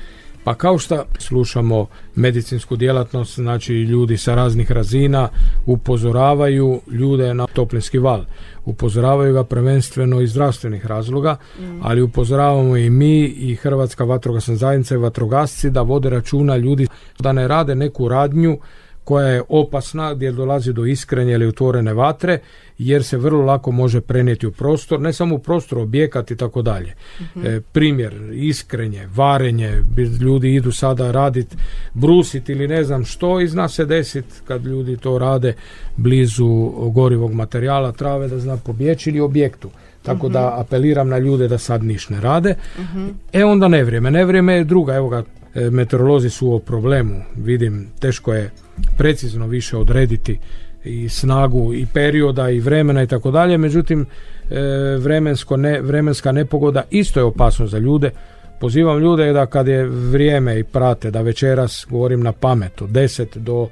Pa 0.44 0.54
kao 0.54 0.78
što 0.78 1.04
slušamo 1.20 1.86
medicinsku 2.16 2.76
djelatnost, 2.76 3.36
znači 3.36 3.74
ljudi 3.74 4.18
sa 4.18 4.36
raznih 4.36 4.72
razina 4.72 5.30
upozoravaju 5.66 6.82
ljude 6.92 7.34
na 7.34 7.48
toplinski 7.48 8.00
val. 8.00 8.26
Upozoravaju 8.66 9.34
ga 9.34 9.44
prvenstveno 9.44 10.22
iz 10.22 10.30
zdravstvenih 10.30 10.86
razloga, 10.86 11.38
mm. 11.60 11.80
ali 11.84 12.02
upozoravamo 12.02 12.78
i 12.78 12.90
mi 12.90 13.24
i 13.24 13.56
Hrvatska 13.56 14.04
vatrogasna 14.04 14.56
zajednica 14.56 14.96
i 14.96 14.98
vatrogasci 14.98 15.70
da 15.70 15.82
vode 15.82 16.10
računa 16.10 16.58
ljudi 16.58 16.88
da 17.20 17.32
ne 17.32 17.48
rade 17.48 17.76
neku 17.76 18.08
radnju 18.08 18.58
koja 19.04 19.28
je 19.28 19.44
opasna 19.50 20.14
gdje 20.14 20.32
dolazi 20.32 20.74
do 20.74 20.86
iskrenja 20.86 21.34
ili 21.34 21.48
otvorene 21.48 21.94
vatre 21.94 22.40
jer 22.78 23.04
se 23.04 23.18
vrlo 23.18 23.42
lako 23.42 23.72
može 23.72 24.02
prenijeti 24.02 24.48
u 24.48 24.52
prostor, 24.52 25.02
ne 25.02 25.14
samo 25.14 25.36
u 25.36 25.40
prostor, 25.40 25.78
objekat 25.78 26.32
i 26.32 26.36
tako 26.36 26.62
dalje. 26.62 26.94
Mhm. 27.22 27.46
E, 27.46 27.62
primjer, 27.62 28.14
iskrenje, 28.34 29.08
varenje, 29.16 29.74
ljudi 30.22 30.56
idu 30.56 30.72
sada 30.72 31.12
raditi, 31.12 31.56
brusiti 31.94 32.52
ili 32.52 32.68
ne 32.68 32.84
znam 32.84 33.06
što 33.06 33.42
i 33.42 33.48
zna 33.48 33.70
se 33.70 33.86
desiti 33.86 34.34
kad 34.48 34.66
ljudi 34.66 34.98
to 34.98 35.18
rade 35.18 35.54
blizu 35.98 36.72
gorivog 36.94 37.34
materijala, 37.34 37.92
trave 37.92 38.28
da 38.28 38.40
zna 38.40 38.58
pobjeći 38.58 39.10
ili 39.10 39.20
objektu. 39.20 39.70
Tako 40.04 40.30
da 40.30 40.48
mhm. 40.48 40.60
apeliram 40.60 41.10
na 41.10 41.18
ljude 41.18 41.48
da 41.48 41.58
sad 41.58 41.84
niš 41.84 42.10
ne 42.10 42.22
rade. 42.22 42.56
Mhm. 42.80 43.08
E 43.34 43.46
onda 43.46 43.68
nevrijeme. 43.68 44.12
Nevrijeme 44.12 44.54
je 44.54 44.64
druga. 44.64 44.96
Evo 44.96 45.10
ga, 45.10 45.24
meteorolozi 45.56 46.30
su 46.30 46.54
o 46.54 46.60
problemu. 46.60 47.22
Vidim, 47.36 47.88
teško 48.00 48.34
je 48.34 48.52
precizno 48.98 49.48
više 49.48 49.78
odrediti 49.78 50.40
i 50.84 51.10
snagu 51.10 51.74
i 51.74 51.88
perioda 51.94 52.50
i 52.50 52.60
vremena 52.60 53.04
i 53.04 53.08
tako 53.08 53.32
dalje, 53.32 53.58
međutim 53.58 54.06
e, 54.50 54.60
vremensko 55.00 55.58
ne, 55.58 55.82
vremenska 55.82 56.32
nepogoda 56.32 56.84
isto 56.90 57.20
je 57.20 57.24
opasno 57.24 57.68
za 57.68 57.78
ljude. 57.78 58.12
Pozivam 58.60 59.00
ljude 59.00 59.34
da 59.34 59.46
kad 59.46 59.68
je 59.68 59.86
vrijeme 59.86 60.60
i 60.60 60.64
prate 60.64 61.12
da 61.12 61.22
večeras 61.22 61.86
govorim 61.90 62.22
na 62.22 62.32
pamet 62.32 62.82
od 62.82 62.90
10 62.90 63.38
do 63.38 63.68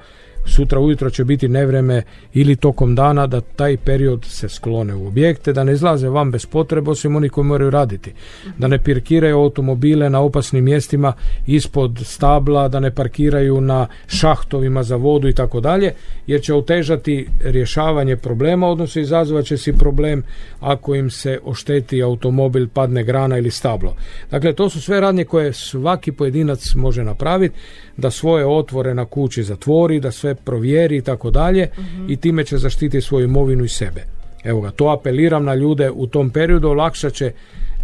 sutra 0.49 0.79
ujutro 0.79 1.09
će 1.09 1.23
biti 1.23 1.47
nevreme 1.47 2.03
ili 2.33 2.55
tokom 2.55 2.95
dana 2.95 3.27
da 3.27 3.41
taj 3.41 3.77
period 3.77 4.25
se 4.25 4.49
sklone 4.49 4.95
u 4.95 5.07
objekte, 5.07 5.53
da 5.53 5.63
ne 5.63 5.73
izlaze 5.73 6.09
van 6.09 6.31
bez 6.31 6.45
potrebe 6.45 6.91
osim 6.91 7.15
oni 7.15 7.29
koji 7.29 7.45
moraju 7.45 7.69
raditi. 7.69 8.13
Da 8.57 8.67
ne 8.67 8.77
parkiraju 8.83 9.37
automobile 9.37 10.09
na 10.09 10.19
opasnim 10.19 10.63
mjestima 10.63 11.13
ispod 11.47 11.99
stabla, 12.03 12.67
da 12.67 12.79
ne 12.79 12.91
parkiraju 12.91 13.61
na 13.61 13.87
šahtovima 14.07 14.83
za 14.83 14.95
vodu 14.95 15.27
i 15.27 15.33
tako 15.33 15.59
dalje, 15.59 15.93
jer 16.27 16.41
će 16.41 16.53
otežati 16.53 17.27
rješavanje 17.43 18.17
problema, 18.17 18.67
odnosno 18.67 19.01
izazvat 19.01 19.45
će 19.45 19.57
si 19.57 19.73
problem 19.73 20.23
ako 20.59 20.95
im 20.95 21.09
se 21.09 21.39
ošteti 21.45 22.03
automobil, 22.03 22.67
padne 22.73 23.03
grana 23.03 23.37
ili 23.37 23.51
stablo. 23.51 23.95
Dakle, 24.31 24.53
to 24.53 24.69
su 24.69 24.81
sve 24.81 24.99
radnje 24.99 25.25
koje 25.25 25.53
svaki 25.53 26.11
pojedinac 26.11 26.75
može 26.75 27.03
napraviti, 27.03 27.55
da 27.97 28.11
svoje 28.11 28.45
otvore 28.45 28.93
na 28.93 29.05
kući 29.05 29.43
zatvori, 29.43 29.99
da 29.99 30.11
sve 30.11 30.35
provjeri 30.45 30.97
i 30.97 31.01
tako 31.01 31.31
dalje 31.31 31.69
i 32.07 32.15
time 32.15 32.43
će 32.43 32.57
zaštiti 32.57 33.01
svoju 33.01 33.25
imovinu 33.25 33.63
i 33.63 33.69
sebe. 33.69 34.05
Evo 34.43 34.61
ga, 34.61 34.71
to 34.71 34.89
apeliram 34.89 35.45
na 35.45 35.55
ljude 35.55 35.91
u 35.91 36.07
tom 36.07 36.29
periodu, 36.29 36.67
olakšat 36.67 37.13
će 37.13 37.31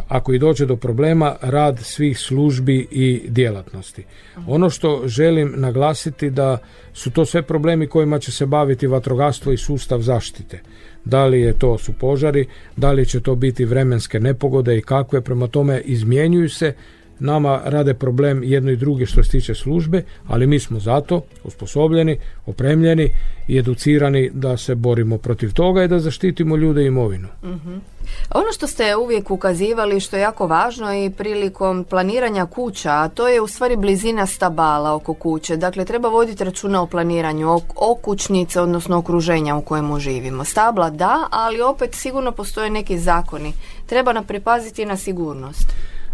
ako 0.08 0.34
i 0.34 0.40
dođe 0.40 0.66
do 0.66 0.76
problema 0.76 1.36
rad 1.42 1.80
svih 1.80 2.20
službi 2.20 2.88
i 2.92 3.22
djelatnosti. 3.28 4.04
Ono 4.48 4.70
što 4.70 5.02
želim 5.06 5.54
naglasiti 5.56 6.30
da 6.30 6.58
su 6.94 7.12
to 7.12 7.26
sve 7.26 7.42
problemi 7.42 7.88
kojima 7.88 8.20
će 8.20 8.32
se 8.32 8.46
baviti 8.46 8.88
vatrogastvo 8.88 9.52
i 9.52 9.58
sustav 9.58 10.02
zaštite. 10.02 10.62
Da 11.06 11.26
li 11.26 11.42
je 11.42 11.54
to 11.54 11.78
su 11.78 11.94
požari, 11.94 12.48
da 12.78 12.92
li 12.92 13.06
će 13.06 13.20
to 13.20 13.36
biti 13.36 13.66
vremenske 13.66 14.20
nepogode 14.20 14.78
i 14.78 14.82
kakve, 14.82 15.22
prema 15.22 15.48
tome 15.48 15.82
izmjenjuju 15.86 16.50
se 16.50 16.74
nama 17.20 17.62
rade 17.66 17.94
problem 17.94 18.44
jedno 18.44 18.72
i 18.72 18.76
drugi 18.76 19.06
što 19.06 19.24
se 19.24 19.30
tiče 19.30 19.56
službe, 19.56 20.04
ali 20.28 20.48
mi 20.48 20.60
smo 20.60 20.80
zato 20.80 21.22
osposobljeni, 21.44 22.18
opremljeni 22.46 23.10
i 23.48 23.58
educirani 23.58 24.30
da 24.34 24.58
se 24.58 24.76
borimo 24.76 25.18
protiv 25.18 25.54
toga 25.54 25.84
i 25.84 25.88
da 25.88 26.00
zaštitimo 26.00 26.56
ljude 26.56 26.84
i 26.84 26.88
imovinu. 26.88 27.28
Ono 28.32 28.52
što 28.54 28.68
ste 28.68 28.96
uvijek 28.96 29.32
ukazivali 29.32 30.00
što 30.00 30.16
je 30.16 30.22
jako 30.22 30.48
važno 30.48 30.94
i 30.94 31.10
prilikom 31.10 31.84
planiranja 31.84 32.46
kuća, 32.46 32.92
a 32.92 33.10
to 33.10 33.28
je 33.28 33.42
u 33.42 33.48
stvari 33.48 33.76
blizina 33.76 34.26
stabala 34.26 34.94
oko 34.94 35.14
kuće. 35.14 35.58
Dakle, 35.58 35.86
treba 35.86 36.10
voditi 36.10 36.44
računa 36.44 36.82
o 36.82 36.88
planiranju 36.88 37.60
okućnice, 37.76 38.62
odnosno 38.62 38.98
okruženja 38.98 39.56
u 39.56 39.62
kojemu 39.62 40.00
živimo. 40.00 40.44
Stabla 40.44 40.90
da, 40.90 41.28
ali 41.32 41.62
opet 41.62 41.96
sigurno 41.96 42.32
postoje 42.32 42.70
neki 42.70 43.00
zakoni. 43.00 43.54
Treba 43.86 44.14
nam 44.14 44.24
pripaziti 44.24 44.86
na 44.86 44.98
sigurnost. 44.98 45.74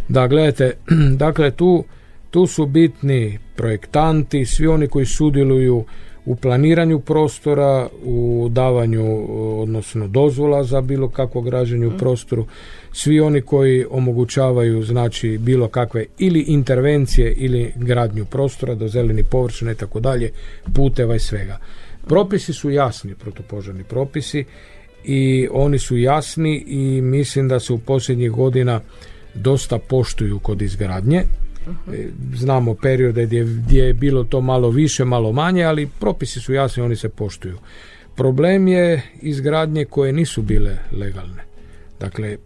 Da, 0.09 0.27
gledajte, 0.27 0.73
dakle 1.25 1.51
tu, 1.51 1.83
tu 2.29 2.47
su 2.47 2.65
bitni 2.65 3.39
projektanti, 3.55 4.45
svi 4.45 4.67
oni 4.67 4.87
koji 4.87 5.05
sudjeluju 5.05 5.85
u 6.25 6.35
planiranju 6.35 6.99
prostora, 6.99 7.87
u 8.03 8.47
davanju 8.51 9.25
odnosno 9.61 10.07
dozvola 10.07 10.63
za 10.63 10.81
bilo 10.81 11.09
kakvo 11.09 11.41
građenje 11.41 11.87
u 11.87 11.91
mm. 11.91 11.97
prostoru, 11.97 12.45
svi 12.91 13.19
oni 13.19 13.41
koji 13.41 13.85
omogućavaju 13.91 14.83
znači 14.83 15.37
bilo 15.37 15.67
kakve 15.67 16.05
ili 16.17 16.39
intervencije 16.39 17.33
ili 17.33 17.73
gradnju 17.75 18.25
prostora 18.25 18.75
do 18.75 18.87
zeleni 18.87 19.23
površine 19.23 19.71
i 19.71 19.75
tako 19.75 19.99
dalje, 19.99 20.29
puteva 20.75 21.15
i 21.15 21.19
svega. 21.19 21.57
Propisi 22.07 22.53
su 22.53 22.69
jasni, 22.69 23.15
protupožarni 23.15 23.83
propisi 23.83 24.45
i 25.03 25.47
oni 25.51 25.79
su 25.79 25.97
jasni 25.97 26.63
i 26.67 27.01
mislim 27.01 27.47
da 27.47 27.59
se 27.59 27.73
u 27.73 27.77
posljednjih 27.77 28.31
godina 28.31 28.81
dosta 29.33 29.79
poštuju 29.79 30.39
kod 30.39 30.61
izgradnje. 30.61 31.23
E, 31.93 32.07
znamo 32.35 32.75
periode 32.75 33.25
gdje, 33.25 33.43
gdje 33.43 33.83
je 33.83 33.93
bilo 33.93 34.23
to 34.23 34.41
malo 34.41 34.69
više, 34.69 35.05
malo 35.05 35.31
manje, 35.31 35.63
ali 35.63 35.89
propisi 35.99 36.39
su 36.39 36.53
jasni, 36.53 36.83
oni 36.83 36.95
se 36.95 37.09
poštuju. 37.09 37.57
Problem 38.15 38.67
je 38.67 39.01
izgradnje 39.21 39.85
koje 39.85 40.13
nisu 40.13 40.41
bile 40.41 40.77
legalne. 40.91 41.43
Dakle, 41.99 42.37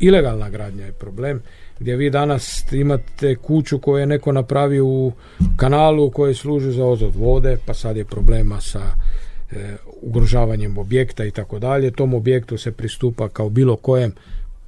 ilegalna 0.00 0.50
gradnja 0.50 0.84
je 0.84 0.92
problem 0.92 1.42
gdje 1.80 1.96
vi 1.96 2.10
danas 2.10 2.72
imate 2.72 3.36
kuću 3.36 3.78
koju 3.78 4.00
je 4.00 4.06
neko 4.06 4.32
napravio 4.32 4.86
u 4.86 5.12
kanalu 5.56 6.10
koji 6.10 6.34
služi 6.34 6.72
za 6.72 6.84
ozod 6.84 7.16
vode, 7.16 7.56
pa 7.66 7.74
sad 7.74 7.96
je 7.96 8.04
problema 8.04 8.60
sa 8.60 8.80
e, 9.50 9.76
ugrožavanjem 10.02 10.78
objekta 10.78 11.24
i 11.24 11.30
tako 11.30 11.58
dalje. 11.58 11.90
Tom 11.90 12.14
objektu 12.14 12.58
se 12.58 12.72
pristupa 12.72 13.28
kao 13.28 13.48
bilo 13.48 13.76
kojem 13.76 14.12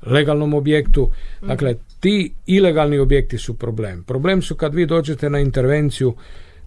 legalnom 0.07 0.55
objektu. 0.55 1.11
Dakle, 1.43 1.75
ti 2.01 2.33
ilegalni 2.47 2.99
objekti 2.99 3.39
su 3.39 3.55
problem. 3.55 4.05
Problem 4.05 4.43
su 4.43 4.55
kad 4.55 4.75
vi 4.75 4.87
dođete 4.87 5.31
na 5.31 5.41
intervenciju 5.41 6.15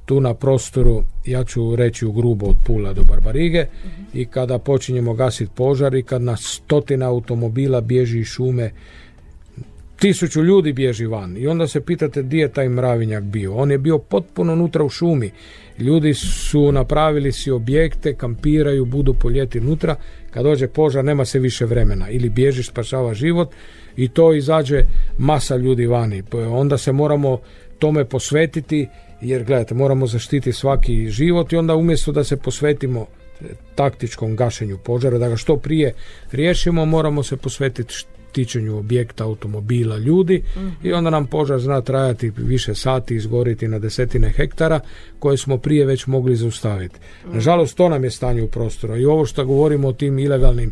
tu 0.06 0.20
na 0.22 0.34
prostoru, 0.34 1.04
ja 1.26 1.44
ću 1.44 1.76
reći 1.76 2.06
u 2.06 2.12
grubo 2.12 2.46
od 2.46 2.56
Pula 2.66 2.94
do 2.94 3.02
Barbarige 3.04 3.66
i 4.14 4.26
kada 4.26 4.60
počinjemo 4.60 5.14
gasiti 5.14 5.52
požar 5.56 5.96
i 5.96 6.04
kad 6.04 6.22
na 6.22 6.38
stotina 6.38 7.10
automobila 7.10 7.82
bježi 7.82 8.20
iz 8.20 8.28
šume 8.28 8.72
tisuću 10.00 10.44
ljudi 10.44 10.74
bježi 10.74 11.06
van 11.06 11.38
i 11.38 11.48
onda 11.48 11.68
se 11.68 11.82
pitate 11.82 12.24
gdje 12.24 12.40
je 12.40 12.52
taj 12.52 12.70
mravinjak 12.70 13.24
bio. 13.24 13.56
On 13.56 13.72
je 13.72 13.78
bio 13.78 13.98
potpuno 13.98 14.54
unutra 14.54 14.84
u 14.84 14.90
šumi. 14.90 15.32
Ljudi 15.80 16.14
su 16.14 16.72
napravili 16.72 17.32
si 17.32 17.52
objekte, 17.52 18.16
kampiraju, 18.16 18.86
budu 18.86 19.14
po 19.14 19.30
ljeti 19.30 19.60
unutra. 19.60 19.96
Kad 20.32 20.44
dođe 20.44 20.68
požar 20.68 21.06
nema 21.06 21.26
se 21.26 21.40
više 21.40 21.66
vremena. 21.66 22.10
Ili 22.10 22.30
bježiš, 22.30 22.68
spašava 22.68 23.14
život 23.14 23.52
i 23.96 24.08
to 24.08 24.34
izađe 24.34 24.82
masa 25.18 25.56
ljudi 25.56 25.86
vani. 25.86 26.24
Onda 26.50 26.78
se 26.78 26.92
moramo 26.92 27.40
tome 27.80 28.06
posvetiti 28.06 28.88
jer 29.22 29.44
gledajte, 29.44 29.74
moramo 29.74 30.08
zaštiti 30.08 30.54
svaki 30.54 31.10
život 31.10 31.54
i 31.54 31.56
onda 31.56 31.76
umjesto 31.76 32.12
da 32.12 32.24
se 32.24 32.38
posvetimo 32.38 33.08
taktičkom 33.76 34.36
gašenju 34.36 34.78
požara, 34.78 35.18
da 35.18 35.30
ga 35.30 35.36
što 35.36 35.58
prije 35.58 35.94
riješimo, 36.32 36.86
moramo 36.86 37.24
se 37.24 37.38
posvetiti 37.38 37.94
tičenju 38.34 38.78
objekta, 38.78 39.24
automobila, 39.24 39.98
ljudi 39.98 40.44
i 40.84 40.94
onda 40.94 41.10
nam 41.10 41.26
požar 41.28 41.60
zna 41.60 41.82
trajati 41.82 42.32
više 42.38 42.76
sati, 42.76 43.16
izgoriti 43.16 43.68
na 43.68 43.80
desetine 43.80 44.30
hektara 44.30 44.80
koje 45.20 45.38
smo 45.38 45.58
prije 45.58 45.86
već 45.86 46.08
mogli 46.08 46.36
zaustaviti. 46.36 47.00
Nažalost, 47.34 47.78
to 47.78 47.90
nam 47.90 48.04
je 48.04 48.12
stanje 48.12 48.44
u 48.44 48.48
prostoru 48.48 48.98
i 48.98 49.06
ovo 49.06 49.26
što 49.26 49.46
govorimo 49.46 49.88
o 49.88 49.94
tim 49.94 50.20
ilegalnim 50.20 50.72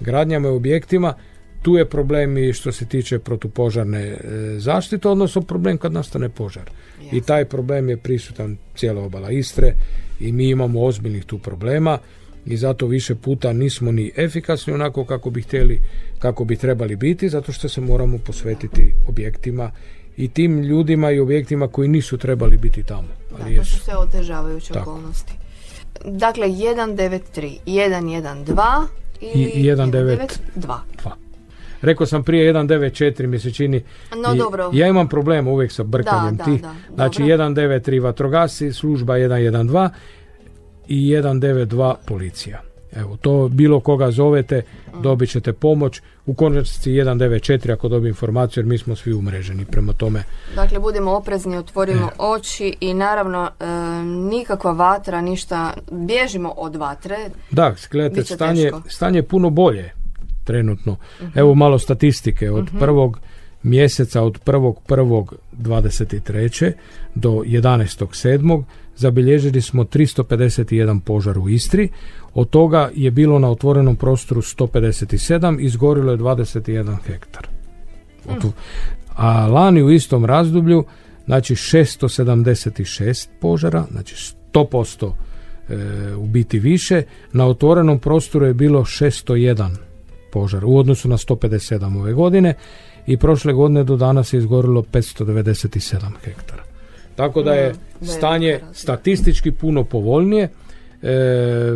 gradnjama 0.00 0.48
i 0.48 0.50
objektima, 0.50 1.14
tu 1.62 1.76
je 1.76 1.88
problem 1.88 2.38
i 2.38 2.52
što 2.52 2.72
se 2.72 2.86
tiče 2.86 3.18
protupožarne 3.18 4.00
e, 4.00 4.18
zaštite, 4.58 5.08
odnosno 5.08 5.42
problem 5.42 5.78
kad 5.78 5.92
nastane 5.92 6.28
požar. 6.28 6.70
I 7.12 7.20
taj 7.20 7.44
problem 7.44 7.88
je 7.88 7.96
prisutan 7.96 8.56
cijela 8.76 9.02
obala 9.02 9.30
Istre 9.30 9.72
i 10.20 10.32
mi 10.32 10.48
imamo 10.48 10.84
ozbiljnih 10.84 11.24
tu 11.24 11.38
problema 11.38 11.98
i 12.46 12.56
zato 12.56 12.86
više 12.86 13.14
puta 13.14 13.52
nismo 13.52 13.92
ni 13.92 14.12
efikasni 14.16 14.72
onako 14.72 15.04
kako 15.04 15.30
bi 15.30 15.42
htjeli, 15.42 15.80
kako 16.18 16.44
bi 16.44 16.56
trebali 16.56 16.96
biti, 16.96 17.28
zato 17.28 17.52
što 17.52 17.68
se 17.68 17.80
moramo 17.80 18.18
posvetiti 18.18 18.94
objektima 19.08 19.70
i 20.16 20.28
tim 20.28 20.62
ljudima 20.62 21.10
i 21.10 21.20
objektima 21.20 21.68
koji 21.68 21.88
nisu 21.88 22.18
trebali 22.18 22.56
biti 22.56 22.82
tamo. 22.82 23.08
Ali 23.40 23.54
da, 23.54 23.60
to 23.60 23.64
su 23.64 23.78
sve 23.78 23.96
otežavajuće 23.96 24.78
okolnosti. 24.78 25.32
Dakle, 26.04 26.48
193, 26.48 27.58
112 27.66 28.86
i 29.20 29.70
192. 29.70 30.78
Rekao 31.82 32.06
sam 32.06 32.22
prije 32.22 32.54
194 32.54 33.26
mi 33.26 33.38
se 33.38 33.52
čini. 33.52 33.82
No, 34.16 34.34
dobro. 34.34 34.70
Ja 34.72 34.88
imam 34.88 35.08
problem 35.08 35.48
uvijek 35.48 35.72
sa 35.72 35.82
brkanjem 35.82 36.36
da, 36.36 36.44
ti. 36.44 36.58
Da, 36.62 36.74
znači 36.94 37.22
193 37.22 38.02
vatrogasi, 38.02 38.72
služba 38.72 39.14
112 39.14 39.90
i 40.88 41.10
192 41.10 41.94
policija. 42.06 42.62
Evo, 42.96 43.16
to 43.16 43.48
bilo 43.48 43.80
koga 43.80 44.10
zovete, 44.10 44.62
dobit 45.02 45.30
ćete 45.30 45.52
pomoć. 45.52 46.00
U 46.26 46.34
konačnici 46.34 46.90
194 46.90 47.72
ako 47.72 47.88
dobije 47.88 48.08
informaciju 48.08 48.62
jer 48.62 48.66
mi 48.66 48.78
smo 48.78 48.96
svi 48.96 49.12
umreženi 49.12 49.64
prema 49.64 49.92
tome. 49.92 50.22
Dakle, 50.54 50.78
budemo 50.78 51.12
oprezni, 51.12 51.56
otvorimo 51.56 52.06
e. 52.06 52.10
oči 52.18 52.76
i 52.80 52.94
naravno 52.94 53.50
e, 53.60 53.64
nikakva 54.04 54.72
vatra, 54.72 55.20
ništa, 55.20 55.74
bježimo 55.90 56.54
od 56.56 56.76
vatre. 56.76 57.16
Da, 57.50 57.74
gledajte, 57.90 58.34
stanje, 58.34 58.70
stanje 58.88 59.18
je 59.18 59.28
puno 59.28 59.50
bolje 59.50 59.92
trenutno. 60.44 60.96
Mhm. 61.22 61.38
Evo 61.38 61.54
malo 61.54 61.78
statistike 61.78 62.50
od 62.50 62.64
uh 62.64 62.70
prvog 62.78 63.20
mjeseca 63.62 64.22
od 64.22 64.44
1.1.23. 64.44 66.72
do 67.14 67.30
11.7. 67.30 68.62
zabilježili 69.02 69.60
smo 69.60 69.84
351 69.84 71.00
požar 71.00 71.38
u 71.38 71.48
Istri, 71.48 71.88
od 72.34 72.50
toga 72.50 72.90
je 72.94 73.10
bilo 73.10 73.38
na 73.38 73.50
otvorenom 73.50 73.96
prostoru 73.96 74.42
157, 74.42 75.60
izgorilo 75.60 76.12
je 76.12 76.18
21 76.18 76.96
hektar. 77.06 77.48
A 79.16 79.46
lani 79.46 79.82
u 79.82 79.90
istom 79.90 80.24
razdoblju, 80.24 80.84
znači 81.24 81.54
676 81.54 83.28
požara, 83.40 83.84
znači 83.90 84.14
100% 84.52 85.12
e, 85.68 86.14
u 86.16 86.26
biti 86.26 86.58
više, 86.58 87.02
na 87.32 87.46
otvorenom 87.46 87.98
prostoru 87.98 88.46
je 88.46 88.54
bilo 88.54 88.84
601 88.84 89.68
požar 90.32 90.64
u 90.64 90.78
odnosu 90.78 91.08
na 91.08 91.16
157 91.16 92.00
ove 92.00 92.12
godine 92.12 92.54
i 93.06 93.16
prošle 93.16 93.52
godine 93.52 93.84
do 93.84 93.96
danas 93.96 94.32
je 94.32 94.38
izgorilo 94.38 94.82
597 94.82 95.98
hektara. 96.24 96.62
Tako 97.16 97.42
da 97.42 97.54
je 97.54 97.74
stanje 98.04 98.60
statistički 98.72 99.50
puno 99.50 99.84
povoljnije, 99.84 100.48
e, 101.02 101.08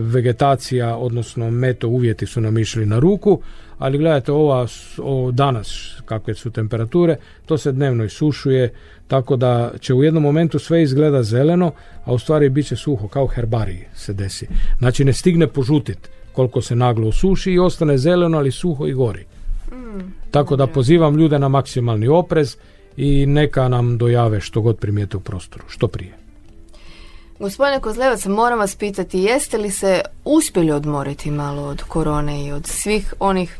vegetacija, 0.00 0.96
odnosno 0.96 1.50
meto 1.50 1.88
uvjeti 1.88 2.26
su 2.26 2.40
nam 2.40 2.58
išli 2.58 2.86
na 2.86 2.98
ruku, 2.98 3.40
ali 3.78 3.98
gledajte 3.98 4.32
ova 4.32 4.66
o 4.98 5.30
danas 5.32 5.96
kakve 6.04 6.34
su 6.34 6.50
temperature, 6.50 7.16
to 7.46 7.58
se 7.58 7.72
dnevno 7.72 8.04
isušuje, 8.04 8.72
tako 9.08 9.36
da 9.36 9.72
će 9.80 9.94
u 9.94 10.02
jednom 10.02 10.22
momentu 10.22 10.58
sve 10.58 10.82
izgleda 10.82 11.22
zeleno, 11.22 11.72
a 12.04 12.12
u 12.12 12.18
stvari 12.18 12.48
bit 12.48 12.66
će 12.66 12.76
suho, 12.76 13.08
kao 13.08 13.26
herbariji 13.26 13.84
se 13.94 14.12
desi. 14.12 14.46
Znači 14.78 15.04
ne 15.04 15.12
stigne 15.12 15.46
požutit 15.46 15.98
koliko 16.32 16.62
se 16.62 16.76
naglo 16.76 17.08
osuši 17.08 17.52
i 17.52 17.58
ostane 17.58 17.98
zeleno, 17.98 18.38
ali 18.38 18.50
suho 18.50 18.86
i 18.86 18.92
gori. 18.92 19.24
Tako 20.30 20.56
da 20.56 20.66
pozivam 20.66 21.16
ljude 21.16 21.38
na 21.38 21.48
maksimalni 21.48 22.08
oprez 22.08 22.56
i 22.96 23.26
neka 23.26 23.68
nam 23.68 23.98
dojave 23.98 24.40
što 24.40 24.60
god 24.60 24.78
primijete 24.78 25.16
u 25.16 25.20
prostoru, 25.20 25.64
što 25.68 25.88
prije. 25.88 26.12
Gospodine 27.38 27.80
Kozlevac, 27.80 28.26
moram 28.26 28.58
vas 28.58 28.76
pitati, 28.76 29.18
jeste 29.18 29.58
li 29.58 29.70
se 29.70 30.00
uspjeli 30.24 30.70
odmoriti 30.70 31.30
malo 31.30 31.62
od 31.62 31.82
korone 31.82 32.46
i 32.46 32.52
od 32.52 32.66
svih 32.66 33.14
onih, 33.20 33.58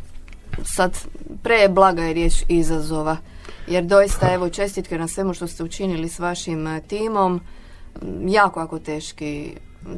sad 0.65 0.99
pre 1.43 1.69
blaga 1.69 2.03
je 2.03 2.15
riječ 2.15 2.35
izazova, 2.49 3.17
jer 3.69 3.85
doista 3.85 4.35
evo 4.35 4.49
čestitke 4.49 4.99
na 4.99 5.09
svemu 5.09 5.35
što 5.35 5.47
ste 5.47 5.65
učinili 5.65 6.09
s 6.09 6.19
vašim 6.19 6.67
eh, 6.67 6.81
timom, 6.89 7.41
jako, 8.27 8.61
jako 8.61 8.79
teški, 8.79 9.53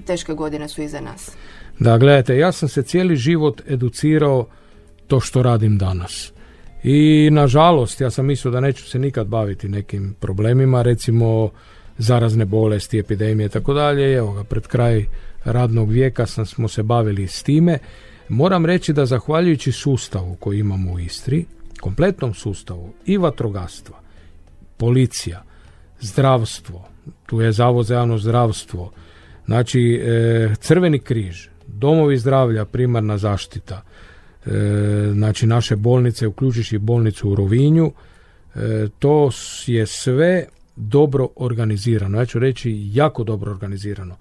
teške 0.06 0.32
godine 0.34 0.68
su 0.68 0.82
iza 0.82 1.00
nas. 1.00 1.30
Da, 1.78 1.98
gledajte, 1.98 2.38
ja 2.38 2.52
sam 2.52 2.68
se 2.68 2.82
cijeli 2.82 3.16
život 3.16 3.62
educirao 3.66 4.46
to 5.06 5.20
što 5.20 5.42
radim 5.42 5.78
danas. 5.78 6.32
I 6.82 7.28
nažalost, 7.32 8.00
ja 8.00 8.10
sam 8.10 8.26
mislio 8.26 8.52
da 8.52 8.60
neću 8.60 8.84
se 8.84 8.98
nikad 8.98 9.26
baviti 9.26 9.68
nekim 9.68 10.14
problemima, 10.20 10.82
recimo 10.82 11.50
zarazne 11.98 12.44
bolesti, 12.44 12.98
epidemije 12.98 13.46
i 13.46 13.48
tako 13.48 13.74
dalje. 13.74 14.14
Evo 14.14 14.32
ga, 14.32 14.44
pred 14.44 14.66
kraj 14.66 15.04
radnog 15.44 15.90
vijeka 15.90 16.26
sam, 16.26 16.46
smo 16.46 16.68
se 16.68 16.82
bavili 16.82 17.26
s 17.26 17.42
time. 17.42 17.78
Moram 18.28 18.66
reći 18.66 18.92
da 18.92 19.06
zahvaljujući 19.06 19.72
sustavu 19.72 20.36
koji 20.40 20.58
imamo 20.58 20.92
u 20.92 20.98
Istri, 20.98 21.44
kompletnom 21.80 22.34
sustavu 22.34 22.94
i 23.06 23.16
vatrogastva, 23.16 24.00
policija, 24.76 25.42
zdravstvo, 26.00 26.88
tu 27.26 27.40
je 27.40 27.52
Zavod 27.52 27.86
za 27.86 27.94
javno 27.94 28.18
zdravstvo, 28.18 28.92
znači 29.46 30.02
e, 30.02 30.54
Crveni 30.60 30.98
križ, 30.98 31.46
domovi 31.66 32.16
zdravlja, 32.16 32.64
primarna 32.64 33.18
zaštita, 33.18 33.82
znači 35.12 35.46
naše 35.46 35.76
bolnice, 35.76 36.26
uključujući 36.26 36.78
bolnicu 36.78 37.30
u 37.30 37.34
Rovinju, 37.34 37.92
e, 38.54 38.88
to 38.98 39.30
je 39.66 39.86
sve 39.86 40.46
dobro 40.76 41.28
organizirano, 41.36 42.18
ja 42.18 42.26
ću 42.26 42.38
reći 42.38 42.90
jako 42.92 43.24
dobro 43.24 43.50
organizirano. 43.50 44.16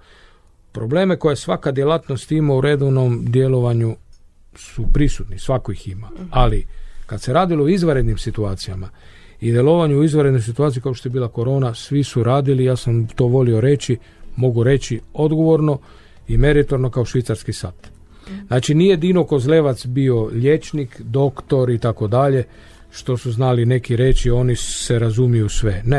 Probleme 0.72 1.20
koje 1.20 1.36
svaka 1.36 1.72
djelatnost 1.72 2.32
ima 2.32 2.54
u 2.54 2.62
redovnom 2.62 3.26
djelovanju 3.26 3.96
su 4.56 4.86
prisutni, 4.94 5.40
svako 5.40 5.72
ih 5.72 5.88
ima, 5.88 6.10
ali 6.30 6.66
kad 7.06 7.22
se 7.22 7.34
radilo 7.34 7.66
o 7.66 7.68
izvanrednim 7.68 8.18
situacijama 8.18 8.90
i 9.42 9.52
djelovanju 9.52 10.00
u 10.00 10.04
izvanrednoj 10.04 10.42
situaciji 10.42 10.84
kao 10.84 10.94
što 10.94 11.10
je 11.10 11.14
bila 11.14 11.28
korona, 11.28 11.74
svi 11.74 12.04
su 12.04 12.24
radili, 12.24 12.66
ja 12.66 12.76
sam 12.76 13.08
to 13.08 13.26
volio 13.26 13.62
reći, 13.62 13.98
mogu 14.36 14.64
reći 14.64 15.00
odgovorno 15.14 15.80
i 16.28 16.38
meritorno 16.38 16.90
kao 16.90 17.06
švicarski 17.06 17.54
sat. 17.54 17.97
Znači 18.48 18.76
nije 18.76 18.98
Dino 18.98 19.24
Kozlevac 19.24 19.86
bio 19.86 20.26
liječnik, 20.26 21.02
doktor 21.02 21.70
i 21.70 21.78
tako 21.80 22.08
dalje, 22.08 22.44
što 22.92 23.18
su 23.18 23.32
znali 23.32 23.66
neki 23.66 23.96
reći, 23.96 24.30
oni 24.30 24.56
se 24.56 25.00
razumiju 25.00 25.50
sve. 25.50 25.82
Ne. 25.86 25.98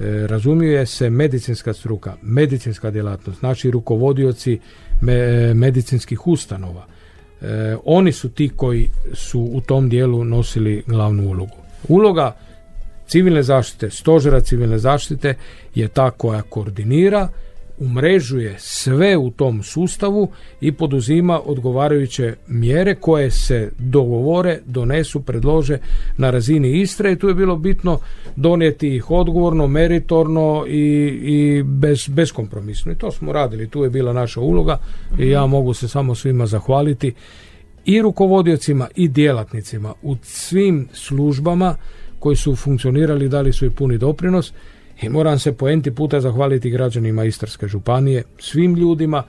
E, 0.00 0.26
razumije 0.26 0.86
se 0.86 1.10
medicinska 1.10 1.72
struka, 1.72 2.16
medicinska 2.22 2.90
djelatnost, 2.90 3.38
znači 3.38 3.70
rukovodioci 3.70 4.58
medicinskih 5.54 6.26
ustanova. 6.26 6.86
E, 7.40 7.76
oni 7.84 8.12
su 8.12 8.28
ti 8.28 8.50
koji 8.56 8.90
su 9.14 9.40
u 9.40 9.60
tom 9.60 9.88
dijelu 9.88 10.24
nosili 10.24 10.82
glavnu 10.86 11.28
ulogu. 11.28 11.56
Uloga 11.88 12.36
civilne 13.06 13.42
zaštite, 13.42 13.90
stožera 13.90 14.40
civilne 14.40 14.78
zaštite 14.78 15.34
je 15.74 15.88
ta 15.88 16.10
koja 16.10 16.42
koordinira, 16.42 17.28
umrežuje 17.78 18.54
sve 18.58 19.16
u 19.16 19.30
tom 19.30 19.62
sustavu 19.62 20.28
i 20.60 20.72
poduzima 20.72 21.40
odgovarajuće 21.44 22.34
mjere 22.48 22.94
koje 22.94 23.30
se 23.30 23.70
dogovore, 23.78 24.58
donesu, 24.66 25.20
predlože 25.20 25.78
na 26.16 26.30
razini 26.30 26.80
Istre. 26.80 27.12
I 27.12 27.16
tu 27.16 27.28
je 27.28 27.34
bilo 27.34 27.56
bitno 27.56 27.98
donijeti 28.36 28.96
ih 28.96 29.10
odgovorno, 29.10 29.66
meritorno 29.66 30.64
i, 30.68 31.06
i 31.22 31.62
bez, 31.62 32.08
beskompromisno. 32.08 32.92
I 32.92 32.98
to 32.98 33.10
smo 33.10 33.32
radili, 33.32 33.68
tu 33.68 33.84
je 33.84 33.90
bila 33.90 34.12
naša 34.12 34.40
uloga 34.40 34.78
i 35.18 35.28
ja 35.28 35.46
mogu 35.46 35.74
se 35.74 35.88
samo 35.88 36.14
svima 36.14 36.46
zahvaliti 36.46 37.14
i 37.84 38.02
rukovodiocima 38.02 38.88
i 38.94 39.08
djelatnicima 39.08 39.94
u 40.02 40.16
svim 40.22 40.88
službama 40.92 41.76
koji 42.18 42.36
su 42.36 42.56
funkcionirali 42.56 43.28
dali 43.28 43.52
su 43.52 43.66
i 43.66 43.70
puni 43.70 43.98
doprinos 43.98 44.52
i 45.02 45.08
moram 45.08 45.38
se 45.38 45.52
poenti 45.52 45.90
puta 45.90 46.20
zahvaliti 46.20 46.70
građanima 46.70 47.24
Istarske 47.24 47.68
županije, 47.68 48.22
svim 48.38 48.74
ljudima 48.74 49.22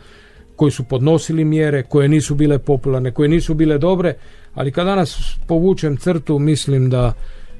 koji 0.56 0.72
su 0.72 0.84
podnosili 0.84 1.46
mjere, 1.46 1.84
koje 1.84 2.08
nisu 2.08 2.36
bile 2.36 2.60
popularne, 2.60 3.12
koje 3.12 3.30
nisu 3.30 3.54
bile 3.54 3.78
dobre, 3.78 4.14
ali 4.54 4.72
kad 4.72 4.86
danas 4.86 5.38
povučem 5.48 5.98
crtu, 5.98 6.40
mislim 6.40 6.90
da 6.90 7.14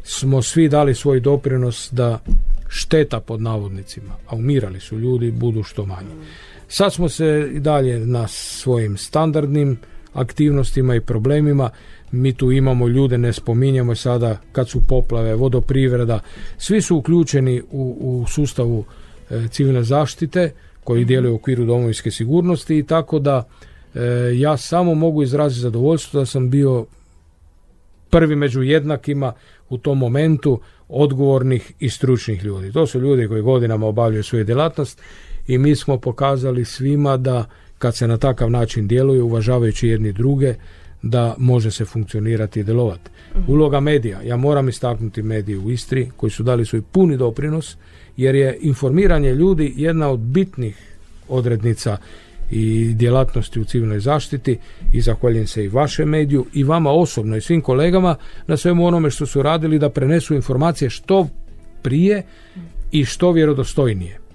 smo 0.04 0.42
svi 0.42 0.70
dali 0.70 0.96
svoj 0.96 1.20
doprinos 1.20 1.90
da 1.92 2.20
šteta 2.68 3.20
pod 3.20 3.42
navodnicima, 3.42 4.14
a 4.28 4.36
umirali 4.36 4.80
su 4.80 5.00
ljudi, 5.00 5.32
budu 5.32 5.64
što 5.64 5.86
manje. 5.86 6.10
Sad 6.68 6.94
smo 6.94 7.10
se 7.10 7.50
i 7.54 7.60
dalje 7.60 8.00
na 8.00 8.28
svojim 8.28 8.98
standardnim 8.98 9.78
aktivnostima 10.18 10.96
i 10.96 11.02
problemima 11.02 11.70
mi 12.12 12.34
tu 12.34 12.52
imamo 12.52 12.88
ljude, 12.88 13.18
ne 13.18 13.34
spominjemo 13.34 13.96
sada 13.96 14.38
kad 14.52 14.70
su 14.70 14.82
poplave, 14.88 15.36
vodoprivreda, 15.36 16.20
svi 16.58 16.82
su 16.82 16.98
uključeni 16.98 17.62
u, 17.72 17.98
u 18.00 18.26
sustavu 18.28 18.86
e, 19.30 19.48
civilne 19.52 19.84
zaštite 19.84 20.52
koji 20.84 21.02
mhm. 21.02 21.08
djeluju 21.08 21.34
u 21.34 21.36
okviru 21.36 21.66
domovinske 21.66 22.12
sigurnosti 22.12 22.78
i 22.78 22.84
tako 22.84 23.20
da 23.20 23.48
e, 23.96 24.02
ja 24.36 24.58
samo 24.58 24.94
mogu 24.96 25.24
izraziti 25.24 25.62
zadovoljstvo 25.62 26.20
da 26.20 26.26
sam 26.26 26.50
bio 26.50 26.86
prvi 28.10 28.36
među 28.36 28.62
jednakima 28.64 29.34
u 29.70 29.78
tom 29.78 29.98
momentu 29.98 30.60
odgovornih 30.88 31.72
i 31.80 31.90
stručnih 31.90 32.44
ljudi. 32.44 32.72
To 32.72 32.88
su 32.88 33.00
ljudi 33.00 33.28
koji 33.28 33.42
godinama 33.42 33.88
obavljaju 33.88 34.24
svoju 34.24 34.46
djelatnost 34.46 35.02
i 35.48 35.58
mi 35.58 35.76
smo 35.76 35.98
pokazali 35.98 36.66
svima 36.66 37.18
da 37.18 37.46
kad 37.78 37.96
se 37.96 38.08
na 38.08 38.18
takav 38.18 38.52
način 38.52 38.88
djeluje, 38.88 39.22
uvažavajući 39.22 39.88
jedni 39.88 40.12
druge, 40.12 40.56
da 41.02 41.36
može 41.38 41.72
se 41.72 41.86
funkcionirati 41.86 42.60
i 42.60 42.64
djelovati. 42.64 43.10
Uloga 43.48 43.80
medija, 43.80 44.22
ja 44.22 44.38
moram 44.38 44.70
istaknuti 44.70 45.22
medije 45.22 45.58
u 45.58 45.72
Istri 45.72 46.10
koji 46.18 46.30
su 46.30 46.44
dali 46.44 46.66
svoj 46.66 46.82
puni 46.82 47.18
doprinos 47.18 47.78
jer 48.18 48.36
je 48.36 48.58
informiranje 48.62 49.36
ljudi 49.36 49.74
jedna 49.76 50.10
od 50.10 50.20
bitnih 50.20 50.98
odrednica 51.28 51.98
i 52.52 52.94
djelatnosti 52.94 53.60
u 53.60 53.66
civilnoj 53.66 54.00
zaštiti 54.00 54.58
i 54.94 55.02
zahvaljujem 55.02 55.48
se 55.48 55.64
i 55.64 55.68
vašem 55.68 56.10
mediju 56.10 56.46
i 56.54 56.64
vama 56.64 56.92
osobno 56.92 57.38
i 57.38 57.42
svim 57.42 57.62
kolegama 57.62 58.16
na 58.48 58.58
svemu 58.58 58.86
onome 58.86 59.10
što 59.10 59.26
su 59.26 59.42
radili 59.42 59.80
da 59.80 59.90
prenesu 59.90 60.36
informacije 60.36 60.90
što 60.90 61.28
prije 61.82 62.24
i 62.92 63.06
što 63.06 63.32
vjerodostojnije 63.32 64.27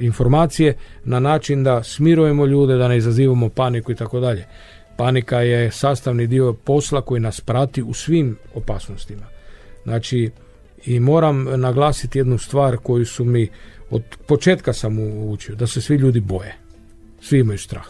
informacije 0.00 0.76
na 1.04 1.20
način 1.20 1.64
da 1.64 1.82
smirujemo 1.82 2.46
ljude, 2.46 2.76
da 2.76 2.88
ne 2.88 2.96
izazivamo 2.96 3.48
paniku 3.48 3.92
i 3.92 3.94
tako 3.94 4.20
dalje. 4.20 4.46
Panika 4.96 5.40
je 5.40 5.70
sastavni 5.70 6.26
dio 6.26 6.52
posla 6.52 7.00
koji 7.00 7.20
nas 7.20 7.40
prati 7.40 7.82
u 7.82 7.94
svim 7.94 8.36
opasnostima. 8.54 9.26
Znači, 9.84 10.30
i 10.86 11.00
moram 11.00 11.60
naglasiti 11.60 12.18
jednu 12.18 12.38
stvar 12.38 12.76
koju 12.76 13.06
su 13.06 13.24
mi 13.24 13.48
od 13.90 14.02
početka 14.26 14.72
sam 14.72 14.98
učio, 15.28 15.54
da 15.54 15.66
se 15.66 15.80
svi 15.80 15.96
ljudi 15.96 16.20
boje. 16.20 16.56
Svi 17.20 17.38
imaju 17.40 17.58
strah. 17.58 17.86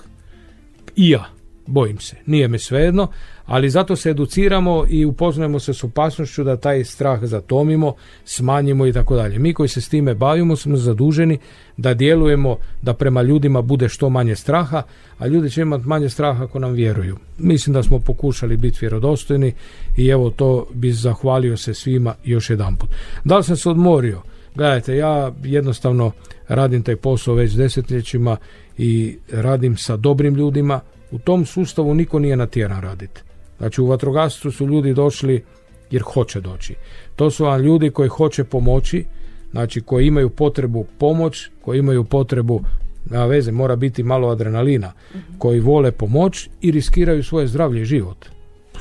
I 0.96 1.10
ja, 1.10 1.24
bojim 1.66 1.98
se. 1.98 2.16
Nije 2.26 2.48
mi 2.48 2.58
svejedno, 2.58 3.08
ali 3.46 3.70
zato 3.70 3.96
se 3.96 4.10
educiramo 4.10 4.84
i 4.88 5.04
upoznajemo 5.04 5.60
se 5.60 5.74
s 5.74 5.84
opasnošću 5.84 6.44
da 6.44 6.56
taj 6.56 6.84
strah 6.84 7.24
zatomimo, 7.24 7.94
smanjimo 8.24 8.86
i 8.86 8.92
tako 8.92 9.16
dalje. 9.16 9.38
Mi 9.38 9.54
koji 9.54 9.68
se 9.68 9.80
s 9.80 9.88
time 9.88 10.14
bavimo 10.14 10.56
smo 10.56 10.76
zaduženi 10.76 11.38
da 11.76 11.94
djelujemo 11.94 12.56
da 12.82 12.94
prema 12.94 13.22
ljudima 13.22 13.62
bude 13.62 13.88
što 13.88 14.10
manje 14.10 14.36
straha, 14.36 14.82
a 15.18 15.26
ljudi 15.26 15.50
će 15.50 15.62
imati 15.62 15.86
manje 15.86 16.08
straha 16.08 16.44
ako 16.44 16.58
nam 16.58 16.72
vjeruju. 16.72 17.16
Mislim 17.38 17.74
da 17.74 17.82
smo 17.82 17.98
pokušali 17.98 18.56
biti 18.56 18.78
vjerodostojni 18.80 19.52
i 19.96 20.08
evo 20.08 20.30
to 20.30 20.66
bi 20.74 20.92
zahvalio 20.92 21.56
se 21.56 21.74
svima 21.74 22.14
još 22.24 22.50
jedanput. 22.50 22.88
Da 23.24 23.36
li 23.36 23.44
sam 23.44 23.56
se 23.56 23.70
odmorio? 23.70 24.22
Gledajte, 24.54 24.96
ja 24.96 25.32
jednostavno 25.42 26.12
radim 26.48 26.82
taj 26.82 26.96
posao 26.96 27.34
već 27.34 27.52
desetljećima 27.52 28.36
i 28.78 29.18
radim 29.32 29.76
sa 29.76 29.96
dobrim 29.96 30.34
ljudima. 30.34 30.80
U 31.10 31.18
tom 31.18 31.46
sustavu 31.46 31.94
niko 31.94 32.18
nije 32.18 32.36
natjeran 32.36 32.82
raditi. 32.82 33.20
Znači 33.58 33.80
u 33.80 33.86
vatrogastvu 33.86 34.50
su 34.50 34.66
ljudi 34.66 34.94
došli 34.94 35.44
jer 35.90 36.02
hoće 36.02 36.40
doći. 36.40 36.74
To 37.16 37.30
su 37.30 37.44
vam 37.44 37.60
ljudi 37.60 37.90
koji 37.90 38.08
hoće 38.08 38.44
pomoći, 38.44 39.04
znači 39.50 39.80
koji 39.80 40.06
imaju 40.06 40.30
potrebu 40.30 40.86
pomoć, 40.98 41.50
koji 41.64 41.78
imaju 41.78 42.04
potrebu 42.04 42.60
na 43.04 43.26
veze, 43.26 43.52
mora 43.52 43.76
biti 43.76 44.02
malo 44.02 44.28
adrenalina, 44.28 44.92
koji 45.38 45.60
vole 45.60 45.92
pomoć 45.92 46.48
i 46.60 46.70
riskiraju 46.70 47.24
svoje 47.24 47.46
zdravlje 47.46 47.82
i 47.82 47.84
život. 47.84 48.26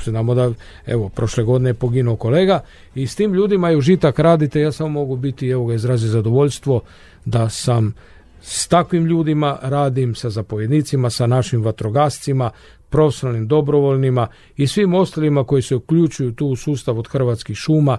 Znamo 0.04 0.34
da, 0.34 0.52
evo, 0.86 1.08
prošle 1.08 1.44
godine 1.44 1.70
je 1.70 1.74
poginuo 1.74 2.16
kolega 2.16 2.60
i 2.94 3.06
s 3.06 3.14
tim 3.14 3.34
ljudima 3.34 3.70
je 3.70 3.76
užitak 3.76 4.18
radite, 4.18 4.60
ja 4.60 4.72
samo 4.72 4.88
mogu 4.88 5.16
biti, 5.16 5.48
evo 5.48 5.66
ga, 5.66 5.74
izrazi 5.74 6.08
zadovoljstvo 6.08 6.80
da 7.24 7.48
sam 7.48 7.94
s 8.42 8.68
takvim 8.68 9.06
ljudima 9.06 9.58
radim, 9.62 10.14
sa 10.14 10.30
zapovjednicima, 10.30 11.10
sa 11.10 11.26
našim 11.26 11.62
vatrogascima, 11.62 12.50
profesionalnim 12.94 13.48
dobrovoljnima 13.48 14.26
i 14.56 14.66
svim 14.66 14.94
ostalima 14.94 15.44
koji 15.44 15.62
se 15.62 15.76
uključuju 15.76 16.32
tu 16.32 16.46
u 16.46 16.56
sustav 16.56 16.98
od 16.98 17.08
Hrvatskih 17.08 17.56
šuma 17.56 17.98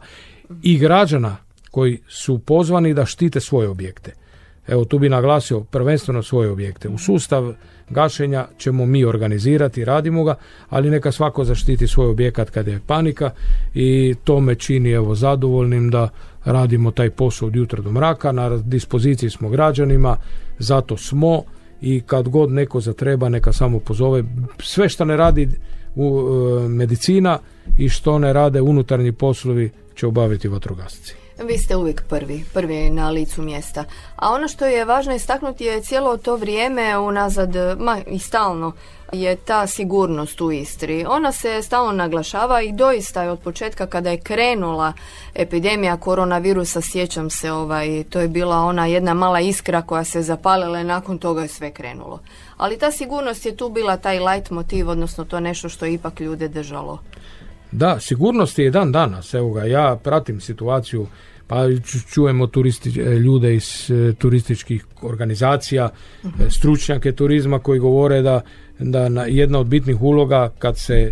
i 0.64 0.78
građana 0.78 1.36
koji 1.72 2.00
su 2.08 2.40
pozvani 2.40 2.94
da 2.94 3.06
štite 3.06 3.40
svoje 3.40 3.70
objekte. 3.70 4.14
Evo 4.68 4.86
tu 4.86 5.00
bi 5.00 5.10
naglasio 5.10 5.60
prvenstveno 5.60 6.24
svoje 6.24 6.50
objekte. 6.50 6.90
U 6.90 6.98
sustav 6.98 7.54
gašenja 7.90 8.48
ćemo 8.58 8.86
mi 8.86 9.06
organizirati, 9.06 9.86
radimo 9.86 10.24
ga, 10.24 10.36
ali 10.70 10.90
neka 10.90 11.12
svako 11.12 11.44
zaštiti 11.44 11.88
svoj 11.88 12.08
objekat 12.08 12.50
kad 12.50 12.68
je 12.68 12.80
panika 12.88 13.32
i 13.74 14.16
to 14.24 14.40
me 14.40 14.56
čini 14.56 14.92
evo 14.92 15.16
zadovoljnim 15.16 15.90
da 15.90 16.10
radimo 16.46 16.92
taj 16.92 17.10
posao 17.10 17.48
od 17.48 17.56
jutra 17.56 17.82
do 17.82 17.92
mraka, 17.92 18.32
na 18.32 18.58
dispoziciji 18.58 19.30
smo 19.30 19.50
građanima, 19.50 20.18
zato 20.60 20.98
smo 20.98 21.44
i 21.82 22.02
kad 22.02 22.30
god 22.30 22.52
neko 22.52 22.80
zatreba 22.80 23.30
neka 23.30 23.54
samo 23.54 23.80
pozove 23.80 24.24
sve 24.60 24.90
što 24.90 25.06
ne 25.06 25.18
radi 25.18 25.50
u 25.96 26.22
e, 26.66 26.70
medicina 26.70 27.40
i 27.78 27.90
što 27.90 28.20
ne 28.20 28.34
rade 28.34 28.62
unutarnji 28.62 29.12
poslovi 29.12 29.72
će 29.96 30.08
obaviti 30.08 30.48
vatrogasci. 30.48 31.16
Vi 31.44 31.58
ste 31.58 31.76
uvijek 31.76 32.04
prvi, 32.10 32.44
prvi 32.54 32.90
na 32.90 33.10
licu 33.10 33.42
mjesta. 33.42 33.84
A 34.16 34.32
ono 34.32 34.48
što 34.48 34.66
je 34.66 34.86
važno 34.86 35.16
istaknuti 35.16 35.64
je 35.64 35.82
cijelo 35.82 36.18
to 36.18 36.36
vrijeme 36.36 36.98
unazad, 36.98 37.56
ma 37.80 38.02
i 38.08 38.20
stalno, 38.20 38.72
je 39.22 39.36
ta 39.36 39.68
sigurnost 39.68 40.42
u 40.42 40.52
Istri. 40.52 41.06
Ona 41.08 41.32
se 41.32 41.62
stalno 41.62 41.92
naglašava 41.92 42.62
i 42.62 42.72
doista 42.72 43.24
je 43.24 43.32
od 43.32 43.40
početka 43.40 43.88
kada 43.88 44.10
je 44.10 44.18
krenula 44.18 44.94
epidemija 45.36 45.98
koronavirusa, 45.98 46.82
sjećam 46.82 47.30
se, 47.30 47.52
ovaj, 47.52 48.04
to 48.10 48.20
je 48.20 48.28
bila 48.28 48.58
ona 48.58 48.86
jedna 48.86 49.14
mala 49.14 49.40
iskra 49.40 49.82
koja 49.82 50.04
se 50.04 50.22
zapalila 50.22 50.80
i 50.80 50.84
nakon 50.84 51.18
toga 51.18 51.42
je 51.42 51.48
sve 51.48 51.72
krenulo. 51.72 52.20
Ali 52.58 52.78
ta 52.78 52.92
sigurnost 52.92 53.46
je 53.46 53.58
tu 53.58 53.70
bila 53.70 53.98
taj 53.98 54.20
light 54.20 54.52
motiv, 54.52 54.90
odnosno 54.90 55.26
to 55.26 55.40
nešto 55.40 55.70
što 55.70 55.86
je 55.86 55.94
ipak 55.94 56.20
ljude 56.20 56.48
držalo. 56.48 57.00
Da, 57.72 58.00
sigurnost 58.00 58.60
je 58.60 58.72
dan 58.72 58.92
danas. 58.92 59.34
Evo 59.34 59.52
ga, 59.52 59.64
ja 59.64 60.00
pratim 60.04 60.42
situaciju 60.42 61.08
pa 61.48 61.66
čujemo 62.14 62.48
turisti, 62.48 63.02
e, 63.02 63.04
ljude 63.04 63.56
iz 63.56 63.92
e, 63.92 64.14
turističkih 64.14 64.86
organizacija, 65.02 65.90
uh 66.24 66.30
stručnjake 66.50 67.12
turizma 67.12 67.60
koji 67.60 67.80
govore 67.80 68.22
da, 68.22 68.42
da 68.80 69.10
na 69.10 69.26
jedna 69.26 69.60
od 69.60 69.68
bitnih 69.68 70.02
uloga 70.02 70.52
kad 70.60 70.78
se 70.78 71.12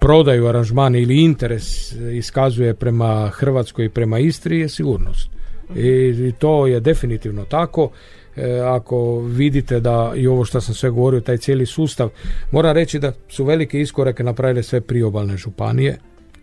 prodaju 0.00 0.46
aranžmani 0.46 1.02
ili 1.02 1.22
interes 1.22 1.92
iskazuje 1.92 2.74
prema 2.74 3.28
Hrvatskoj 3.28 3.84
i 3.84 3.88
prema 3.88 4.18
Istri 4.18 4.58
je 4.58 4.68
sigurnost. 4.68 5.30
I, 5.76 5.88
I 6.28 6.32
to 6.38 6.66
je 6.66 6.80
definitivno 6.80 7.44
tako. 7.44 7.90
E, 8.36 8.60
ako 8.60 9.20
vidite 9.20 9.80
da 9.80 10.12
i 10.16 10.26
ovo 10.26 10.44
što 10.44 10.60
sam 10.60 10.74
sve 10.74 10.90
govorio, 10.90 11.20
taj 11.20 11.38
cijeli 11.38 11.66
sustav, 11.66 12.08
moram 12.52 12.74
reći 12.74 12.98
da 12.98 13.12
su 13.28 13.44
velike 13.44 13.80
iskorake 13.80 14.22
napravile 14.22 14.62
sve 14.62 14.80
priobalne 14.80 15.36
županije 15.36 15.98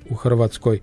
u 0.10 0.16
Hrvatskoj 0.16 0.80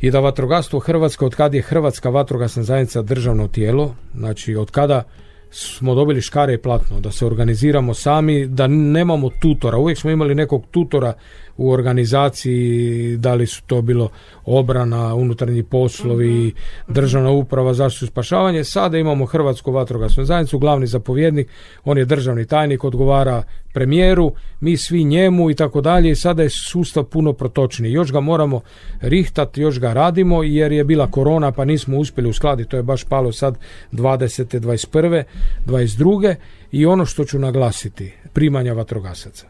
i 0.00 0.10
da 0.10 0.20
vatrogastvo 0.20 0.78
Hrvatske, 0.78 1.24
od 1.24 1.34
kad 1.34 1.54
je 1.54 1.62
Hrvatska 1.62 2.10
vatrogasna 2.10 2.62
zajednica 2.62 3.02
državno 3.02 3.48
tijelo, 3.48 3.94
znači 4.14 4.56
od 4.56 4.70
kada 4.70 5.02
smo 5.50 5.94
dobili 5.94 6.20
škare 6.20 6.54
i 6.54 6.58
platno, 6.58 7.00
da 7.00 7.10
se 7.10 7.26
organiziramo 7.26 7.94
sami, 7.94 8.46
da 8.46 8.66
nemamo 8.66 9.30
tutora. 9.40 9.78
Uvijek 9.78 9.98
smo 9.98 10.10
imali 10.10 10.34
nekog 10.34 10.64
tutora 10.70 11.12
u 11.60 11.70
organizaciji, 11.70 13.16
da 13.16 13.34
li 13.34 13.46
su 13.46 13.62
to 13.66 13.82
bilo 13.82 14.08
obrana, 14.44 15.14
unutarnji 15.14 15.62
poslovi, 15.62 16.46
mhm. 16.46 16.92
državna 16.92 17.30
uprava, 17.30 17.74
zaštitu 17.74 18.06
spašavanje. 18.06 18.64
Sada 18.64 18.98
imamo 18.98 19.26
Hrvatsku 19.26 19.72
vatrogasnu 19.72 20.24
zajednicu, 20.24 20.58
glavni 20.58 20.86
zapovjednik, 20.86 21.48
on 21.84 21.98
je 21.98 22.04
državni 22.04 22.46
tajnik, 22.46 22.84
odgovara 22.84 23.42
premijeru, 23.72 24.32
mi 24.60 24.76
svi 24.76 25.04
njemu 25.04 25.50
i 25.50 25.54
tako 25.54 25.80
dalje 25.80 26.10
i 26.10 26.16
sada 26.16 26.42
je 26.42 26.50
sustav 26.50 27.04
puno 27.04 27.32
protočniji. 27.32 27.92
Još 27.92 28.12
ga 28.12 28.20
moramo 28.20 28.60
rihtati, 29.00 29.60
još 29.60 29.80
ga 29.80 29.92
radimo 29.92 30.42
jer 30.42 30.72
je 30.72 30.84
bila 30.84 31.10
korona 31.10 31.52
pa 31.52 31.64
nismo 31.64 31.98
uspjeli 31.98 32.30
uskladiti, 32.30 32.70
to 32.70 32.76
je 32.76 32.82
baš 32.82 33.04
palo 33.04 33.32
sad 33.32 33.58
20. 33.92 34.60
21. 34.60 35.22
22. 35.66 36.34
i 36.72 36.86
ono 36.86 37.06
što 37.06 37.24
ću 37.24 37.38
naglasiti, 37.38 38.12
primanja 38.32 38.72
vatrogasaca. 38.72 39.49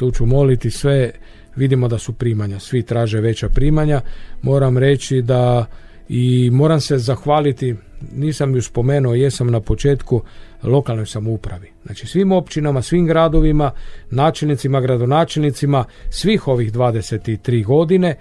Tu 0.00 0.10
ću 0.10 0.26
moliti 0.26 0.70
sve, 0.70 1.10
vidimo 1.56 1.88
da 1.88 1.98
su 1.98 2.12
primanja, 2.12 2.58
svi 2.58 2.82
traže 2.82 3.20
veća 3.20 3.48
primanja. 3.48 4.00
Moram 4.42 4.78
reći 4.78 5.22
da 5.22 5.66
i 6.08 6.50
moram 6.52 6.80
se 6.80 6.98
zahvaliti, 6.98 7.74
nisam 8.16 8.54
ju 8.54 8.62
spomenuo, 8.62 9.14
jesam 9.14 9.50
na 9.50 9.60
početku 9.60 10.22
lokalnoj 10.62 11.06
samoupravi. 11.06 11.68
Znači 11.84 12.06
svim 12.06 12.32
općinama, 12.32 12.82
svim 12.82 13.06
gradovima, 13.06 13.70
načelnicima, 14.10 14.80
gradonačelnicima, 14.80 15.84
svih 16.10 16.48
ovih 16.48 16.72
23 16.72 17.64
godine 17.64 18.14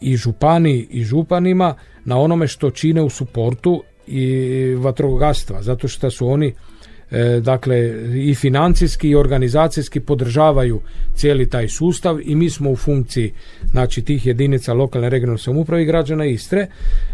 i 0.00 0.16
župani 0.16 0.86
i 0.90 1.04
županima 1.04 1.74
na 2.04 2.18
onome 2.18 2.48
što 2.48 2.70
čine 2.70 3.02
u 3.02 3.10
suportu 3.10 3.82
i 4.06 4.74
vatrogastva, 4.74 5.62
zato 5.62 5.88
što 5.88 6.10
su 6.10 6.28
oni 6.28 6.54
dakle 7.40 7.94
i 8.16 8.34
financijski 8.34 9.08
i 9.08 9.14
organizacijski 9.14 10.00
podržavaju 10.00 10.80
cijeli 11.14 11.50
taj 11.50 11.68
sustav 11.68 12.18
i 12.22 12.34
mi 12.34 12.50
smo 12.50 12.70
u 12.70 12.76
funkciji 12.76 13.32
znači 13.70 14.02
tih 14.02 14.26
jedinica 14.26 14.74
lokalne 14.74 15.10
regionalne 15.10 15.38
samouprave 15.38 15.82
i 15.82 15.86
građana 15.86 16.24
Istre. 16.24 16.66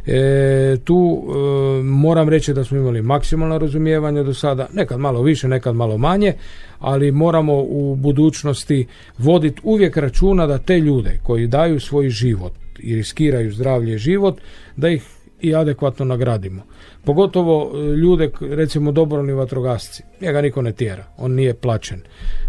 E, 0.07 0.77
tu 0.85 1.23
e, 1.23 1.83
moram 1.83 2.29
reći 2.29 2.55
da 2.55 2.65
smo 2.65 2.77
imali 2.77 3.03
maksimalno 3.03 3.59
razumijevanje 3.59 4.23
do 4.23 4.35
sada 4.35 4.69
nekad 4.73 5.01
malo 5.01 5.23
više 5.23 5.49
nekad 5.49 5.75
malo 5.75 5.99
manje 5.99 6.33
ali 6.79 7.13
moramo 7.13 7.55
u 7.63 7.97
budućnosti 7.97 8.87
voditi 9.19 9.61
uvijek 9.65 9.97
računa 9.97 10.47
da 10.47 10.59
te 10.59 10.79
ljude 10.81 11.19
koji 11.23 11.47
daju 11.47 11.81
svoj 11.81 12.09
život 12.09 12.53
i 12.79 12.95
riskiraju 12.95 13.53
zdravlje 13.53 13.95
i 13.95 13.99
život 13.99 14.41
da 14.77 14.89
ih 14.89 15.03
i 15.41 15.55
adekvatno 15.55 16.05
nagradimo. 16.05 16.63
Pogotovo 17.05 17.71
e, 17.75 17.97
ljude, 17.97 18.31
recimo 18.41 18.93
dobrovni 18.93 19.33
vatrogasci, 19.33 20.03
njega 20.21 20.43
niko 20.43 20.63
ne 20.63 20.73
tjera, 20.73 21.05
on 21.17 21.33
nije 21.33 21.55
plaćen. 21.55 22.01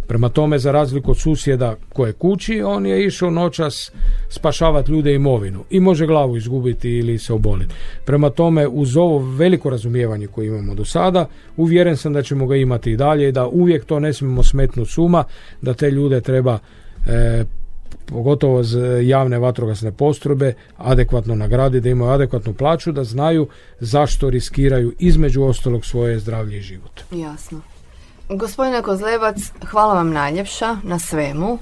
Prema 0.08 0.30
tome, 0.30 0.60
za 0.60 0.72
razliku 0.72 1.12
od 1.12 1.18
susjeda 1.18 1.76
koje 1.94 2.14
kući, 2.14 2.62
on 2.62 2.86
je 2.86 3.06
išao 3.06 3.30
noćas 3.30 3.92
spašavati 4.30 4.92
ljude 4.92 5.14
imovinu 5.14 5.64
i 5.70 5.80
može 5.80 6.08
glavu 6.08 6.38
izgubiti 6.38 6.90
ili 6.90 7.18
se 7.18 7.34
oboliti. 7.34 7.74
Prema 8.06 8.30
tome, 8.30 8.68
uz 8.68 8.98
ovo 8.98 9.36
veliko 9.36 9.70
razumijevanje 9.70 10.28
koje 10.28 10.48
imamo 10.48 10.76
do 10.76 10.86
sada, 10.86 11.26
uvjeren 11.58 11.98
sam 11.98 12.14
da 12.14 12.22
ćemo 12.22 12.48
ga 12.48 12.56
imati 12.56 12.92
i 12.92 12.98
dalje 12.98 13.30
i 13.30 13.32
da 13.32 13.48
uvijek 13.48 13.86
to 13.86 14.00
ne 14.00 14.14
smijemo 14.14 14.44
smetnuti 14.44 14.92
suma, 14.92 15.24
da 15.62 15.74
te 15.74 15.92
ljude 15.92 16.22
treba 16.22 16.60
e, 17.08 17.44
pogotovo 18.06 18.64
za 18.64 18.86
javne 18.86 19.40
vatrogasne 19.40 19.92
postrojbe 19.92 20.54
adekvatno 20.78 21.36
nagradi, 21.36 21.82
da 21.82 21.90
imaju 21.90 22.12
adekvatnu 22.12 22.54
plaću, 22.54 22.92
da 22.92 23.04
znaju 23.04 23.48
zašto 23.80 24.30
riskiraju 24.30 24.94
između 25.00 25.44
ostalog 25.44 25.86
svoje 25.86 26.20
zdravlje 26.20 26.58
i 26.58 26.62
život. 26.62 27.02
Jasno. 27.12 27.62
Gospodine 28.30 28.82
Kozlebac, 28.82 29.52
hvala 29.66 29.94
vam 29.94 30.12
najljepša 30.12 30.78
na 30.84 31.00
svemu. 31.00 31.58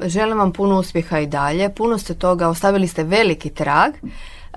Želim 0.00 0.38
vam 0.38 0.52
puno 0.52 0.78
uspjeha 0.78 1.18
i 1.18 1.26
dalje. 1.26 1.74
Puno 1.74 1.98
ste 1.98 2.14
toga, 2.14 2.48
ostavili 2.48 2.88
ste 2.88 3.04
veliki 3.04 3.50
trag 3.50 3.92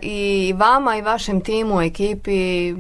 i 0.02 0.54
vama 0.58 0.98
i 0.98 1.02
vašem 1.02 1.42
timu, 1.42 1.82
ekipi 1.82 2.74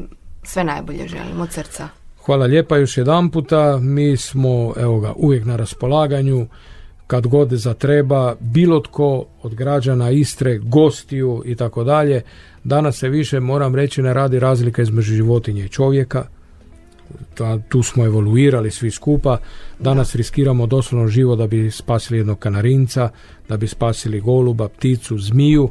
sve 0.43 0.63
najbolje 0.63 1.07
želim 1.07 1.41
od 1.41 1.51
srca. 1.51 1.87
Hvala 2.25 2.45
lijepa 2.45 2.77
još 2.77 2.97
jedan 2.97 3.31
puta. 3.31 3.77
Mi 3.81 4.17
smo 4.17 4.73
evo 4.77 4.99
ga, 4.99 5.13
uvijek 5.15 5.45
na 5.45 5.55
raspolaganju 5.55 6.47
kad 7.07 7.27
god 7.27 7.49
zatreba, 7.53 8.35
bilo 8.39 8.79
tko 8.79 9.25
od 9.41 9.55
građana 9.55 10.11
Istre, 10.11 10.57
gostiju 10.57 11.43
i 11.45 11.55
tako 11.55 11.83
dalje. 11.83 12.21
Danas 12.63 12.97
se 12.97 13.09
više, 13.09 13.39
moram 13.39 13.75
reći, 13.75 14.01
ne 14.01 14.13
radi 14.13 14.39
razlika 14.39 14.81
između 14.81 15.13
životinje 15.13 15.65
i 15.65 15.69
čovjeka. 15.69 16.25
Tu 17.69 17.83
smo 17.83 18.05
evoluirali 18.05 18.71
svi 18.71 18.91
skupa. 18.91 19.37
Danas 19.79 20.15
riskiramo 20.15 20.67
doslovno 20.67 21.07
život 21.07 21.37
da 21.37 21.47
bi 21.47 21.71
spasili 21.71 22.19
jednog 22.19 22.39
kanarinca, 22.39 23.09
da 23.49 23.57
bi 23.57 23.67
spasili 23.67 24.21
goluba, 24.21 24.67
pticu, 24.67 25.17
zmiju. 25.17 25.69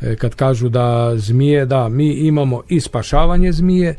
E, 0.00 0.16
kad 0.16 0.34
kažu 0.34 0.68
da 0.68 1.12
zmije, 1.16 1.66
da, 1.66 1.88
mi 1.88 2.12
imamo 2.12 2.62
i 2.68 2.80
spašavanje 2.80 3.52
zmije, 3.52 3.96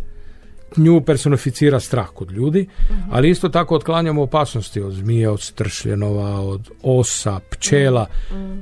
nju 0.77 1.01
personificira 1.01 1.79
strah 1.79 2.07
kod 2.13 2.31
ljudi, 2.31 2.67
ali 3.11 3.29
isto 3.29 3.49
tako 3.49 3.75
otklanjamo 3.75 4.21
opasnosti 4.21 4.81
od 4.81 4.93
zmije, 4.93 5.29
od 5.29 5.41
stršljenova, 5.41 6.39
od 6.39 6.69
osa, 6.83 7.39
pčela. 7.49 8.05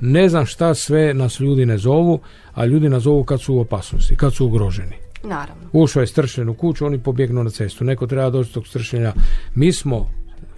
Ne 0.02 0.30
znam 0.30 0.45
šta 0.45 0.74
sve 0.74 1.13
nas 1.13 1.39
ljudi 1.39 1.65
ne 1.65 1.78
zovu, 1.78 2.19
a 2.54 2.65
ljudi 2.65 2.89
nas 2.89 3.04
zovu 3.04 3.24
kad 3.24 3.41
su 3.41 3.56
u 3.56 3.60
opasnosti, 3.60 4.15
kad 4.15 4.34
su 4.34 4.45
ugroženi. 4.45 4.95
Naravno. 5.24 5.63
Ušao 5.71 6.02
je 6.02 6.08
stršljen 6.08 6.50
u 6.50 6.54
kuću, 6.54 6.86
oni 6.86 7.00
pobjegnu 7.00 7.43
na 7.43 7.50
cestu. 7.50 7.84
Neko 7.84 8.08
treba 8.08 8.30
doći 8.30 8.54
tog 8.54 8.67
stršljenja. 8.67 9.13
Mi 9.56 9.74
smo 9.74 10.12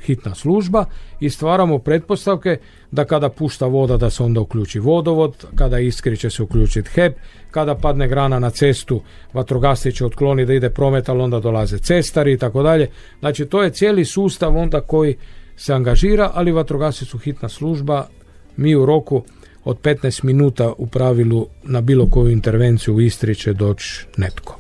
hitna 0.06 0.36
služba 0.36 0.86
i 1.20 1.30
stvaramo 1.30 1.80
pretpostavke 1.80 2.58
da 2.92 3.06
kada 3.06 3.30
pušta 3.30 3.66
voda 3.66 3.98
da 3.98 4.10
se 4.10 4.24
onda 4.24 4.42
uključi 4.42 4.80
vodovod, 4.80 5.46
kada 5.56 5.80
iskri 5.80 6.18
će 6.18 6.30
se 6.30 6.44
uključiti 6.44 6.90
HEP, 6.90 7.18
kada 7.52 7.76
padne 7.76 8.08
grana 8.08 8.40
na 8.40 8.50
cestu 8.50 9.02
vatrogasci 9.34 9.92
će 9.92 10.06
otkloniti 10.06 10.48
da 10.48 10.54
ide 10.54 10.70
promet, 10.70 11.10
ali 11.10 11.22
onda 11.22 11.40
dolaze 11.40 11.78
cestari 11.78 12.34
i 12.34 12.38
tako 12.38 12.64
dalje. 12.64 12.90
Znači 13.20 13.46
to 13.46 13.64
je 13.64 13.70
cijeli 13.70 14.06
sustav 14.06 14.58
onda 14.58 14.82
koji 14.82 15.16
se 15.56 15.74
angažira, 15.74 16.32
ali 16.34 16.52
vatrogasci 16.52 17.06
su 17.06 17.18
hitna 17.18 17.50
služba, 17.50 18.08
mi 18.58 18.76
u 18.76 18.86
roku 18.86 19.24
od 19.66 19.82
15 19.82 20.24
minuta 20.24 20.74
u 20.78 20.88
pravilu 20.88 21.48
na 21.64 21.82
bilo 21.82 22.08
koju 22.10 22.32
intervenciju 22.32 22.96
u 22.96 23.02
Istri 23.02 23.36
će 23.36 23.54
doći 23.54 24.06
netko. 24.18 24.60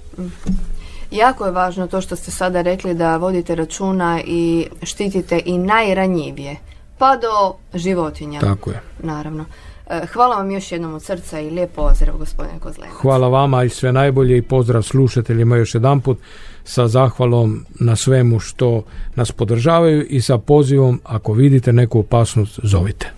Jako 1.13 1.45
je 1.45 1.51
važno 1.51 1.87
to 1.87 2.01
što 2.01 2.15
ste 2.15 2.31
sada 2.31 2.61
rekli 2.61 2.93
da 2.93 3.17
vodite 3.17 3.55
računa 3.55 4.21
i 4.25 4.67
štitite 4.83 5.41
i 5.45 5.57
najranjivije, 5.57 6.55
pa 6.97 7.17
do 7.17 7.55
životinja. 7.73 8.39
Tako 8.39 8.69
je. 8.69 8.81
Naravno. 8.99 9.45
E, 9.89 10.05
hvala 10.13 10.35
vam 10.35 10.51
još 10.51 10.71
jednom 10.71 10.93
od 10.93 11.03
srca 11.03 11.39
i 11.39 11.49
lijep 11.49 11.75
pozdrav 11.75 12.17
gospodine 12.17 12.59
Kozlenac. 12.59 12.95
Hvala 13.01 13.27
vama 13.27 13.63
i 13.63 13.69
sve 13.69 13.91
najbolje 13.91 14.37
i 14.37 14.41
pozdrav 14.41 14.81
slušateljima 14.81 15.55
još 15.55 15.75
jedanput 15.75 16.17
sa 16.63 16.87
zahvalom 16.87 17.65
na 17.79 17.95
svemu 17.95 18.39
što 18.39 18.83
nas 19.15 19.31
podržavaju 19.31 20.05
i 20.09 20.21
sa 20.21 20.37
pozivom 20.37 21.01
ako 21.03 21.33
vidite 21.33 21.73
neku 21.73 21.99
opasnost 21.99 22.59
zovite. 22.63 23.11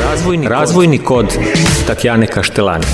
Razvojni, 0.00 0.48
razvojni 0.48 0.98
kod 0.98 1.38
Tatjane 1.86 2.26
Kaštelani. 2.26 2.84